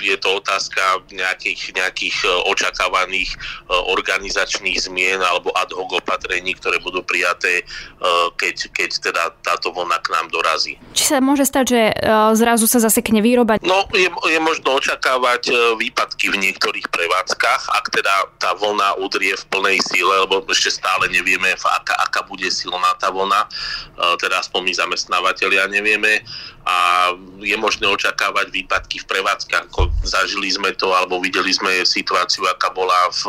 je 0.00 0.16
to 0.18 0.42
otázka 0.42 1.04
nejakých, 1.12 1.74
nejakých 1.76 2.16
e, 2.24 2.28
očakávaných 2.50 3.34
e, 3.34 3.38
organizačných 3.70 4.78
zmien 4.80 5.20
alebo 5.22 5.54
ad 5.54 5.70
hoc 5.70 5.90
opatrení, 5.94 6.56
ktoré 6.58 6.82
budú 6.82 7.04
prijaté, 7.06 7.62
e, 7.62 7.64
keď, 8.34 8.56
keď 8.74 8.90
teda 9.10 9.22
táto 9.44 9.70
vlna 9.70 9.98
k 10.02 10.08
nám 10.14 10.26
dorazí. 10.34 10.74
Či 10.96 11.14
sa 11.14 11.18
môže 11.22 11.46
stať, 11.46 11.64
že 11.70 11.82
zrazu 12.34 12.66
sa 12.66 12.82
zasekne 12.82 13.20
výroba? 13.22 13.60
No, 13.62 13.86
je, 13.94 14.08
je 14.10 14.40
možno 14.40 14.76
očakávať 14.76 15.50
výpadky 15.78 16.32
v 16.32 16.40
niektorých 16.50 16.90
prevádzkach, 16.90 17.62
ak 17.70 17.86
teda 17.92 18.14
tá 18.40 18.56
vlna 18.56 18.98
udrie 19.00 19.36
v 19.36 19.44
plnej 19.50 19.78
síle, 19.84 20.24
lebo 20.26 20.42
ešte 20.50 20.80
stále 20.80 21.06
nevieme, 21.10 21.54
aká, 21.54 21.94
aká 22.00 22.20
bude 22.26 22.48
silná 22.50 22.96
tá 22.98 23.12
vlna, 23.12 23.46
teda 24.18 24.40
aspoň 24.40 24.60
my 24.64 24.72
zamestnávateľia 24.74 25.68
nevieme 25.70 26.24
a 26.64 27.12
je 27.44 27.56
možné 27.60 27.84
očakávať 27.84 28.48
výpadky 28.48 29.04
v 29.04 29.08
prevádzkach. 29.08 29.68
Zažili 30.04 30.52
sme 30.52 30.72
to, 30.76 30.92
alebo 30.92 31.20
videli 31.20 31.50
sme 31.50 31.84
situáciu, 31.86 32.44
aká 32.48 32.70
bola 32.70 33.08
v, 33.10 33.22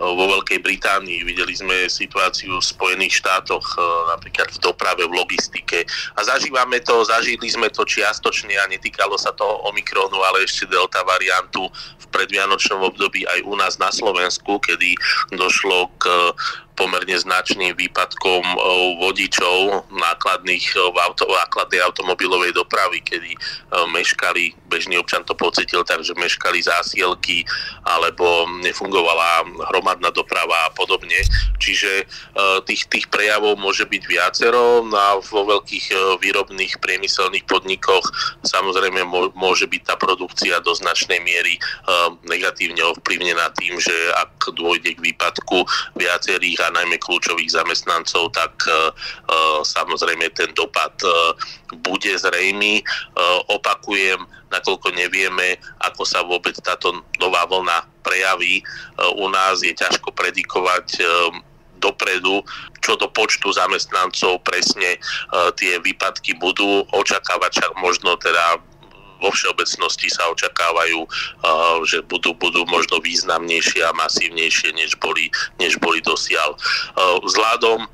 vo 0.00 0.24
Veľkej 0.38 0.64
Británii, 0.64 1.28
videli 1.28 1.52
sme 1.52 1.84
situáciu 1.86 2.56
v 2.56 2.64
Spojených 2.64 3.20
štátoch, 3.20 3.76
e, 3.76 3.80
napríklad 4.16 4.48
v 4.48 4.58
doprave, 4.64 5.04
v 5.04 5.12
logistike. 5.12 5.84
A 6.16 6.20
zažívame 6.24 6.80
to, 6.80 7.04
zažili 7.04 7.44
sme 7.52 7.68
to 7.68 7.84
čiastočne 7.84 8.56
a 8.56 8.64
netýkalo 8.64 9.20
sa 9.20 9.36
to 9.36 9.44
Omikronu, 9.68 10.16
ale 10.24 10.48
ešte 10.48 10.64
delta 10.72 11.04
variantu 11.04 11.68
v 12.00 12.06
predvianočnom 12.16 12.80
období 12.80 13.28
aj 13.28 13.44
u 13.44 13.54
nás 13.60 13.76
na 13.76 13.92
Slovensku, 13.92 14.56
kedy 14.64 14.96
došlo 15.36 15.92
k 16.00 16.32
pomerne 16.80 17.12
značným 17.12 17.76
výpadkom 17.76 18.40
eh, 18.40 18.56
vodičov 19.04 19.84
nákladných 19.92 20.64
eh, 20.72 20.80
v 20.80 20.96
auto, 20.96 21.28
nákladnej 21.28 21.84
automobilovej 21.84 22.56
dopravy, 22.56 23.04
kedy 23.04 23.36
eh, 23.36 23.84
meškali, 23.92 24.56
bežný 24.72 24.96
občan 24.96 25.20
to 25.28 25.36
pocitil 25.36 25.84
tak, 25.84 26.00
že 26.00 26.16
meškali 26.16 26.64
zásielky 26.64 27.44
alebo 27.84 28.48
nefungovala 28.64 29.44
hromadná 29.68 30.08
doprava 30.08 30.70
a 30.70 30.72
podobne. 30.72 31.20
Čiže 31.58 32.06
tých, 32.64 32.86
tých 32.86 33.06
prejavov 33.10 33.58
môže 33.58 33.84
byť 33.84 34.02
viacero 34.06 34.86
a 34.94 35.18
vo 35.18 35.42
veľkých 35.44 35.92
výrobných 36.22 36.78
priemyselných 36.78 37.44
podnikoch 37.50 38.04
samozrejme 38.46 39.02
môže 39.34 39.66
byť 39.66 39.82
tá 39.82 39.94
produkcia 39.98 40.62
do 40.62 40.70
značnej 40.72 41.18
miery 41.18 41.58
negatívne 42.30 42.80
ovplyvnená 42.94 43.50
tým, 43.58 43.76
že 43.82 43.92
ak 44.22 44.54
dôjde 44.54 44.94
k 44.94 45.04
výpadku 45.10 45.66
viacerých 45.98 46.69
a 46.69 46.69
najmä 46.70 46.96
kľúčových 47.02 47.50
zamestnancov, 47.52 48.32
tak 48.32 48.54
e, 48.66 48.70
e, 48.70 48.78
samozrejme 49.66 50.30
ten 50.32 50.50
dopad 50.54 50.94
e, 51.02 51.10
bude 51.82 52.10
zrejmý. 52.18 52.82
Opakujem, 53.50 54.18
nakoľko 54.50 54.90
nevieme, 54.94 55.58
ako 55.82 56.02
sa 56.02 56.26
vôbec 56.26 56.54
táto 56.62 56.90
nová 57.22 57.46
vlna 57.46 57.86
prejaví. 58.02 58.62
U 59.18 59.30
nás 59.30 59.62
je 59.62 59.70
ťažko 59.70 60.10
predikovať 60.10 60.98
dopredu, 61.78 62.42
čo 62.82 62.98
do 62.98 63.06
počtu 63.06 63.54
zamestnancov 63.54 64.42
presne 64.42 64.98
tie 65.54 65.78
výpadky 65.78 66.34
budú. 66.42 66.82
Očakávať 66.90 67.62
však 67.62 67.72
možno 67.78 68.18
teda 68.18 68.58
vo 69.20 69.30
všeobecnosti 69.30 70.08
sa 70.08 70.26
očakávajú, 70.32 71.04
že 71.84 72.00
budú, 72.08 72.32
budú 72.34 72.64
možno 72.66 72.98
významnejšie 73.04 73.84
a 73.84 73.92
masívnejšie, 73.92 74.72
než 74.74 74.96
boli, 74.96 75.28
než 75.60 75.76
boli 75.78 76.00
dosiaľ. 76.00 76.56
Vzhľadom 77.22 77.84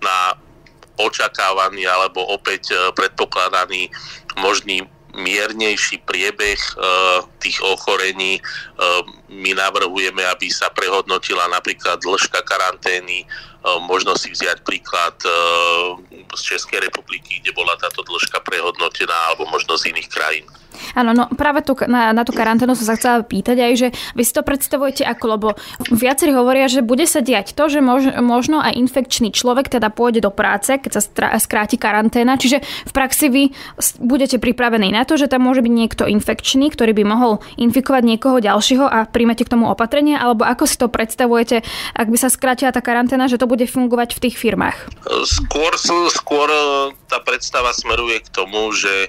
na 0.00 0.38
očakávaný 1.00 1.88
alebo 1.88 2.20
opäť 2.28 2.72
e, 2.72 2.92
predpokladaný 2.92 3.88
možný 4.36 4.84
miernejší 5.16 6.04
priebeh 6.04 6.60
e, 6.60 6.72
tých 7.40 7.58
ochorení. 7.64 8.38
E, 8.38 8.42
my 9.32 9.50
navrhujeme, 9.56 10.20
aby 10.28 10.52
sa 10.52 10.68
prehodnotila 10.70 11.48
napríklad 11.48 12.04
dĺžka 12.04 12.44
karantény, 12.44 13.24
možno 13.84 14.16
si 14.16 14.32
vziať 14.32 14.64
príklad 14.64 15.16
z 16.30 16.42
Českej 16.42 16.80
republiky, 16.88 17.42
kde 17.42 17.52
bola 17.52 17.76
táto 17.76 18.00
dĺžka 18.06 18.40
prehodnotená, 18.40 19.32
alebo 19.32 19.48
možno 19.50 19.76
z 19.76 19.92
iných 19.92 20.08
krajín. 20.08 20.46
Áno, 20.96 21.12
no 21.12 21.28
práve 21.34 21.60
tu, 21.60 21.76
na, 21.86 22.10
na 22.14 22.22
tú 22.24 22.32
karanténu 22.32 22.72
som 22.74 22.86
sa 22.86 22.96
chcela 22.96 23.20
pýtať 23.20 23.56
aj, 23.58 23.72
že 23.76 23.88
vy 24.16 24.22
si 24.24 24.32
to 24.32 24.42
predstavujete 24.42 25.02
ako, 25.04 25.24
lebo 25.36 25.48
viacerí 25.92 26.32
hovoria, 26.32 26.70
že 26.70 26.80
bude 26.80 27.04
sa 27.04 27.20
diať 27.20 27.52
to, 27.52 27.68
že 27.68 27.84
mož, 27.84 28.08
možno 28.22 28.62
aj 28.62 28.78
infekčný 28.78 29.34
človek 29.34 29.68
teda 29.68 29.92
pôjde 29.92 30.24
do 30.24 30.32
práce, 30.32 30.72
keď 30.80 30.90
sa 30.98 31.02
skráti 31.36 31.76
karanténa, 31.76 32.40
čiže 32.40 32.62
v 32.64 32.92
praxi 32.96 33.26
vy 33.28 33.42
budete 34.00 34.40
pripravení 34.40 34.94
na 34.94 35.04
to, 35.04 35.20
že 35.20 35.28
tam 35.28 35.44
môže 35.44 35.60
byť 35.60 35.74
niekto 35.74 36.04
infekčný, 36.08 36.72
ktorý 36.72 36.96
by 36.96 37.04
mohol 37.04 37.32
infikovať 37.60 38.02
niekoho 38.06 38.38
ďalšieho 38.40 38.86
a 38.86 39.04
príjmete 39.10 39.44
k 39.44 39.52
tomu 39.52 39.68
opatrenie, 39.68 40.16
alebo 40.16 40.46
ako 40.46 40.64
si 40.64 40.80
to 40.80 40.88
predstavujete, 40.88 41.66
ak 41.92 42.06
by 42.08 42.18
sa 42.18 42.32
skrátila 42.32 42.72
tá 42.72 42.80
karanténa, 42.80 43.28
že 43.28 43.36
to 43.36 43.49
bude 43.50 43.66
fungovať 43.66 44.14
v 44.14 44.22
tých 44.22 44.36
firmách? 44.38 44.78
Skôr, 45.26 45.74
skôr 46.14 46.46
e, 46.46 46.94
tá 47.10 47.18
predstava 47.18 47.74
smeruje 47.74 48.22
k 48.22 48.30
tomu, 48.30 48.70
že 48.70 48.94
e, 49.06 49.08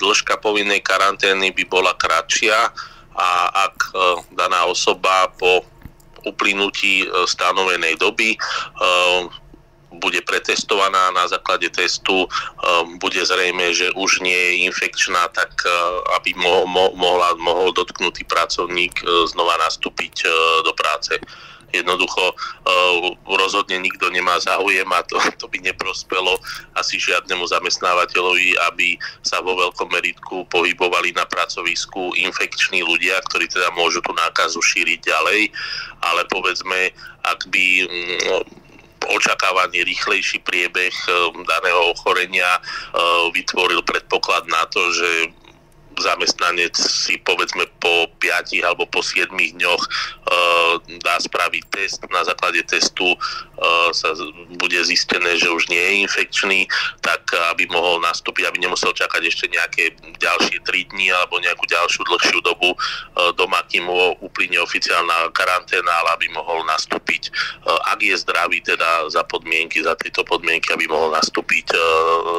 dĺžka 0.00 0.40
povinnej 0.40 0.80
karantény 0.80 1.52
by 1.52 1.64
bola 1.68 1.92
kratšia 1.92 2.72
a 3.12 3.30
ak 3.68 3.76
e, 3.76 3.90
daná 4.32 4.64
osoba 4.64 5.28
po 5.36 5.60
uplynutí 6.26 7.06
stanovenej 7.30 8.02
doby 8.02 8.34
bude 10.02 10.18
pretestovaná 10.26 11.14
na 11.14 11.30
základe 11.30 11.70
testu, 11.70 12.26
bude 12.98 13.22
zrejme, 13.22 13.70
že 13.70 13.94
už 13.94 14.26
nie 14.26 14.34
je 14.34 14.66
infekčná, 14.66 15.30
tak 15.30 15.54
aby 16.18 16.34
mohla, 16.34 17.30
mohol 17.38 17.70
dotknutý 17.70 18.26
pracovník 18.26 19.06
znova 19.30 19.54
nastúpiť 19.70 20.26
do 20.66 20.74
práce. 20.74 21.14
Jednoducho 21.82 22.32
uh, 22.32 23.12
rozhodne 23.36 23.76
nikto 23.80 24.08
nemá 24.08 24.40
záujem 24.40 24.86
a 24.92 25.00
to, 25.04 25.20
to 25.36 25.46
by 25.50 25.60
neprospelo 25.60 26.40
asi 26.76 26.96
žiadnemu 26.96 27.44
zamestnávateľovi, 27.44 28.56
aby 28.72 28.96
sa 29.20 29.44
vo 29.44 29.56
veľkom 29.56 29.92
meritku 29.92 30.48
pohybovali 30.48 31.12
na 31.12 31.28
pracovisku 31.28 32.16
infekční 32.16 32.80
ľudia, 32.80 33.20
ktorí 33.28 33.48
teda 33.50 33.68
môžu 33.76 34.00
tú 34.00 34.16
nákazu 34.16 34.58
šíriť 34.60 35.00
ďalej, 35.04 35.52
ale 36.04 36.22
povedzme, 36.32 36.90
ak 37.26 37.48
by 37.50 37.66
um, 37.84 38.42
očakávaný 39.06 39.86
rýchlejší 39.86 40.42
priebeh 40.42 40.90
daného 41.46 41.94
ochorenia 41.94 42.58
vytvoril 43.30 43.78
predpoklad 43.86 44.50
na 44.50 44.66
to, 44.66 44.82
že 44.90 45.10
zamestnanec 45.96 46.76
si 46.76 47.16
povedzme 47.24 47.64
po 47.80 48.08
5 48.20 48.52
alebo 48.62 48.84
po 48.86 49.00
7 49.00 49.32
dňoch 49.32 49.82
uh, 49.82 50.74
dá 51.00 51.16
spraviť 51.18 51.64
test, 51.72 52.00
na 52.12 52.22
základe 52.22 52.62
testu 52.68 53.16
sa 53.92 54.12
bude 54.60 54.76
zistené, 54.84 55.40
že 55.40 55.48
už 55.48 55.72
nie 55.72 55.80
je 55.80 55.92
infekčný, 56.04 56.68
tak 57.00 57.24
aby 57.56 57.64
mohol 57.72 58.04
nastúpiť, 58.04 58.44
aby 58.44 58.60
nemusel 58.60 58.92
čakať 58.92 59.22
ešte 59.24 59.48
nejaké 59.48 59.96
ďalšie 60.20 60.60
3 60.60 60.92
dní 60.92 61.08
alebo 61.08 61.40
nejakú 61.40 61.64
ďalšiu 61.64 62.04
dlhšiu 62.04 62.40
dobu 62.44 62.76
doma, 63.40 63.64
kým 63.76 63.92
mu 63.92 64.16
uplyne 64.24 64.56
oficiálna 64.64 65.36
karanténa, 65.36 65.92
ale 66.00 66.16
aby 66.16 66.32
mohol 66.32 66.64
nastúpiť, 66.64 67.28
ak 67.92 68.00
je 68.00 68.16
zdravý, 68.16 68.64
teda 68.64 69.12
za 69.12 69.20
podmienky, 69.28 69.84
za 69.84 69.92
tieto 70.00 70.24
podmienky, 70.24 70.72
aby 70.72 70.88
mohol 70.88 71.12
nastúpiť 71.12 71.76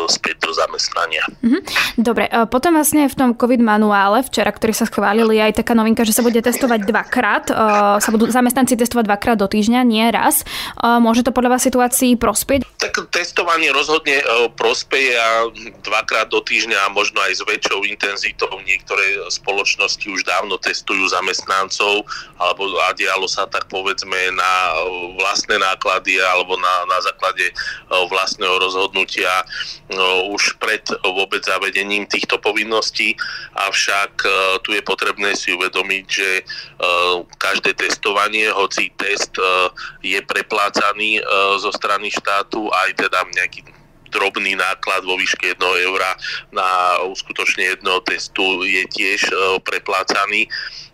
späť 0.10 0.42
do 0.42 0.50
zamestnania. 0.58 1.22
Mhm. 1.46 1.62
Dobre, 2.02 2.26
potom 2.50 2.74
vlastne 2.74 3.06
v 3.06 3.14
tom 3.14 3.38
COVID 3.38 3.62
manuále 3.62 4.26
včera, 4.26 4.50
ktorý 4.50 4.74
sa 4.74 4.90
schválili, 4.90 5.38
aj 5.38 5.62
taká 5.62 5.78
novinka, 5.78 6.02
že 6.02 6.18
sa 6.18 6.26
bude 6.26 6.42
testovať 6.42 6.90
dvakrát, 6.90 7.54
sa 8.02 8.10
budú 8.10 8.26
zamestnanci 8.34 8.74
testovať 8.74 9.06
dvakrát 9.06 9.38
do 9.38 9.46
týždňa, 9.46 9.86
nie 9.86 10.10
raz. 10.10 10.42
Môže 10.82 11.22
to 11.22 11.30
podľa 11.30 11.54
vás 11.54 11.62
situácii 11.62 12.18
prospieť? 12.18 12.66
Tak 12.82 13.14
testovanie 13.14 13.70
rozhodne 13.70 14.26
prospeje 14.58 15.14
a 15.14 15.46
dvakrát 15.86 16.34
do 16.34 16.42
týždňa 16.42 16.90
a 16.90 16.94
možno 16.94 17.22
aj 17.22 17.38
s 17.38 17.42
väčšou 17.46 17.86
intenzitou. 17.86 18.50
Niektoré 18.66 19.30
spoločnosti 19.30 20.02
už 20.10 20.26
dávno 20.26 20.58
testujú 20.58 21.06
zamestnancov 21.06 21.26
alebo 22.38 22.70
a 22.86 22.94
dialo 22.94 23.26
sa 23.26 23.50
tak 23.50 23.66
povedzme 23.68 24.32
na 24.36 24.54
vlastné 25.18 25.58
náklady 25.58 26.22
alebo 26.22 26.56
na, 26.60 26.76
na 26.88 27.00
základe 27.02 27.50
vlastného 27.90 28.62
rozhodnutia 28.62 29.44
už 30.30 30.60
pred 30.62 30.84
vôbec 31.02 31.42
zavedením 31.44 32.06
týchto 32.06 32.38
povinností. 32.38 33.18
Avšak 33.58 34.12
tu 34.62 34.76
je 34.76 34.82
potrebné 34.84 35.34
si 35.34 35.56
uvedomiť, 35.56 36.06
že 36.06 36.30
každé 37.40 37.74
testovanie, 37.78 38.52
hoci 38.52 38.92
test 39.00 39.34
je 40.04 40.20
preplácaný 40.24 41.24
zo 41.58 41.72
strany 41.74 42.12
štátu, 42.14 42.70
aj 42.72 42.90
teda 42.98 43.26
nejaký 43.34 43.64
drobný 44.10 44.56
náklad 44.56 45.04
vo 45.04 45.18
výške 45.20 45.56
1 45.56 45.88
eura 45.88 46.16
na 46.52 47.00
uskutočne 47.08 47.78
jedného 47.78 48.00
testu 48.06 48.64
je 48.64 48.84
tiež 48.92 49.32
preplácaný. 49.64 50.48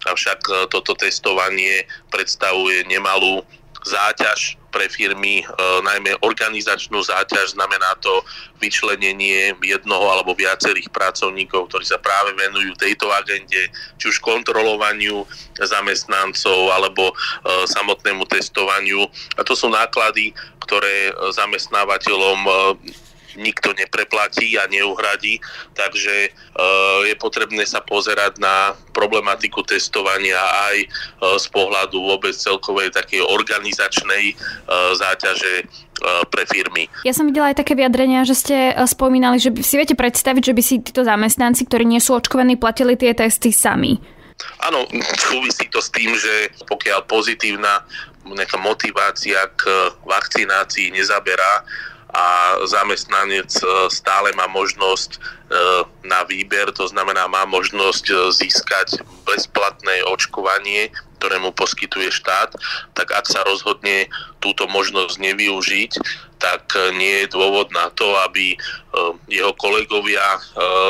Avšak 0.04 0.70
toto 0.74 0.94
testovanie 1.00 1.88
predstavuje 2.12 2.84
nemalú 2.90 3.46
záťaž 3.84 4.56
pre 4.74 4.90
firmy, 4.90 5.44
e, 5.44 5.46
najmä 5.86 6.18
organizačnú 6.26 6.98
záťaž, 7.06 7.54
znamená 7.54 7.94
to 8.02 8.26
vyčlenenie 8.58 9.54
jednoho 9.62 10.10
alebo 10.10 10.34
viacerých 10.34 10.90
pracovníkov, 10.90 11.70
ktorí 11.70 11.86
sa 11.86 12.02
práve 12.02 12.34
venujú 12.34 12.74
tejto 12.82 13.14
agende, 13.14 13.70
či 14.02 14.06
už 14.10 14.18
kontrolovaniu 14.24 15.30
zamestnancov 15.62 16.74
alebo 16.74 17.14
e, 17.14 17.14
samotnému 17.70 18.26
testovaniu. 18.26 19.06
A 19.38 19.46
to 19.46 19.54
sú 19.54 19.70
náklady, 19.70 20.34
ktoré 20.66 21.14
zamestnávateľom 21.38 22.40
e, 22.42 22.52
nikto 23.38 23.74
nepreplatí 23.74 24.58
a 24.58 24.70
neuhradí, 24.70 25.42
takže 25.74 26.30
je 27.08 27.16
potrebné 27.18 27.66
sa 27.66 27.82
pozerať 27.82 28.38
na 28.38 28.78
problematiku 28.94 29.66
testovania 29.66 30.40
aj 30.70 30.78
z 31.42 31.46
pohľadu 31.50 31.98
vôbec 31.98 32.34
celkovej 32.38 32.94
takej 32.94 33.26
organizačnej 33.26 34.38
záťaže 34.98 35.66
pre 36.30 36.44
firmy. 36.50 36.90
Ja 37.08 37.16
som 37.16 37.30
videla 37.30 37.54
aj 37.54 37.64
také 37.64 37.80
vyjadrenia, 37.80 38.28
že 38.28 38.36
ste 38.36 38.58
spomínali, 38.86 39.40
že 39.40 39.56
si 39.64 39.80
viete 39.80 39.96
predstaviť, 39.96 40.44
že 40.52 40.56
by 40.58 40.62
si 40.62 40.76
títo 40.84 41.02
zamestnanci, 41.08 41.64
ktorí 41.66 41.88
nie 41.88 42.04
sú 42.04 42.18
očkovaní, 42.18 42.60
platili 42.60 43.00
tie 43.00 43.16
testy 43.16 43.56
sami. 43.56 44.02
Áno, 44.66 44.84
súvisí 45.30 45.70
to 45.72 45.80
s 45.80 45.94
tým, 45.94 46.12
že 46.18 46.52
pokiaľ 46.68 47.06
pozitívna 47.08 47.86
nejaká 48.24 48.56
motivácia 48.60 49.36
k 49.56 49.68
vakcinácii 50.04 50.92
nezaberá, 50.92 51.64
a 52.14 52.62
zamestnanec 52.70 53.50
e, 53.50 53.64
stále 53.90 54.30
má 54.38 54.46
možnosť 54.46 55.18
e, 55.18 55.20
na 56.06 56.22
výber, 56.30 56.70
to 56.70 56.86
znamená 56.86 57.26
má 57.26 57.50
možnosť 57.50 58.06
e, 58.06 58.16
získať 58.30 59.02
bezplatné 59.26 60.06
očkovanie, 60.06 60.94
ktoré 61.18 61.42
mu 61.42 61.50
poskytuje 61.50 62.14
štát, 62.14 62.54
tak 62.94 63.10
ak 63.10 63.26
sa 63.26 63.42
rozhodne 63.50 64.06
túto 64.46 64.70
možnosť 64.70 65.18
nevyužiť, 65.18 65.92
tak 66.38 66.76
nie 67.00 67.24
je 67.24 67.32
dôvod 67.32 67.72
na 67.72 67.88
to, 67.96 68.20
aby 68.28 68.60
jeho 69.32 69.56
kolegovia 69.56 70.44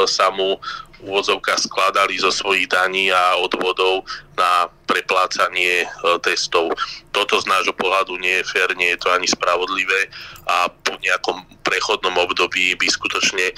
sa 0.09 0.33
mu 0.33 0.57
úvodzovka 1.03 1.59
skladali 1.59 2.15
zo 2.17 2.31
svojich 2.31 2.71
daní 2.71 3.11
a 3.11 3.37
odvodov 3.39 4.07
na 4.33 4.71
preplácanie 4.87 5.83
e, 5.83 5.87
testov. 6.23 6.73
Toto 7.11 7.37
z 7.37 7.45
nášho 7.45 7.75
pohľadu 7.75 8.17
nie 8.17 8.41
je 8.41 8.47
fér, 8.49 8.73
nie 8.73 8.95
je 8.95 8.99
to 9.03 9.09
ani 9.11 9.27
spravodlivé 9.29 10.09
a 10.47 10.71
po 10.71 10.95
nejakom 10.99 11.43
prechodnom 11.61 12.15
období 12.17 12.73
by 12.79 12.87
skutočne 12.89 13.51
e, 13.51 13.53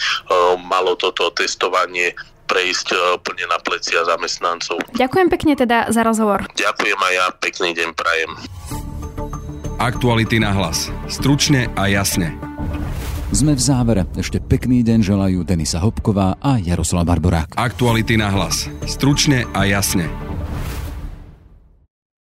malo 0.66 0.98
toto 0.98 1.32
testovanie 1.32 2.18
prejsť 2.46 2.88
e, 2.94 2.98
plne 3.22 3.46
na 3.50 3.58
plecia 3.62 4.06
zamestnancov. 4.06 4.82
Ďakujem 4.94 5.28
pekne 5.30 5.54
teda 5.58 5.90
za 5.90 6.02
rozhovor. 6.06 6.46
Ďakujem 6.54 7.00
aj 7.00 7.14
ja, 7.14 7.26
pekný 7.38 7.70
deň 7.74 7.90
prajem. 7.94 8.32
Aktuality 9.76 10.40
na 10.40 10.56
hlas. 10.56 10.88
Stručne 11.12 11.68
a 11.76 11.92
jasne. 11.92 12.55
Sme 13.34 13.58
v 13.58 13.62
závere. 13.62 14.06
Ešte 14.14 14.38
pekný 14.38 14.86
deň 14.86 15.00
želajú 15.02 15.42
Denisa 15.42 15.82
Hopková 15.82 16.38
a 16.38 16.62
Jaroslav 16.62 17.10
Barborák. 17.10 17.58
Aktuality 17.58 18.22
na 18.22 18.30
hlas. 18.30 18.70
Stručne 18.86 19.50
a 19.58 19.66
jasne. 19.66 20.06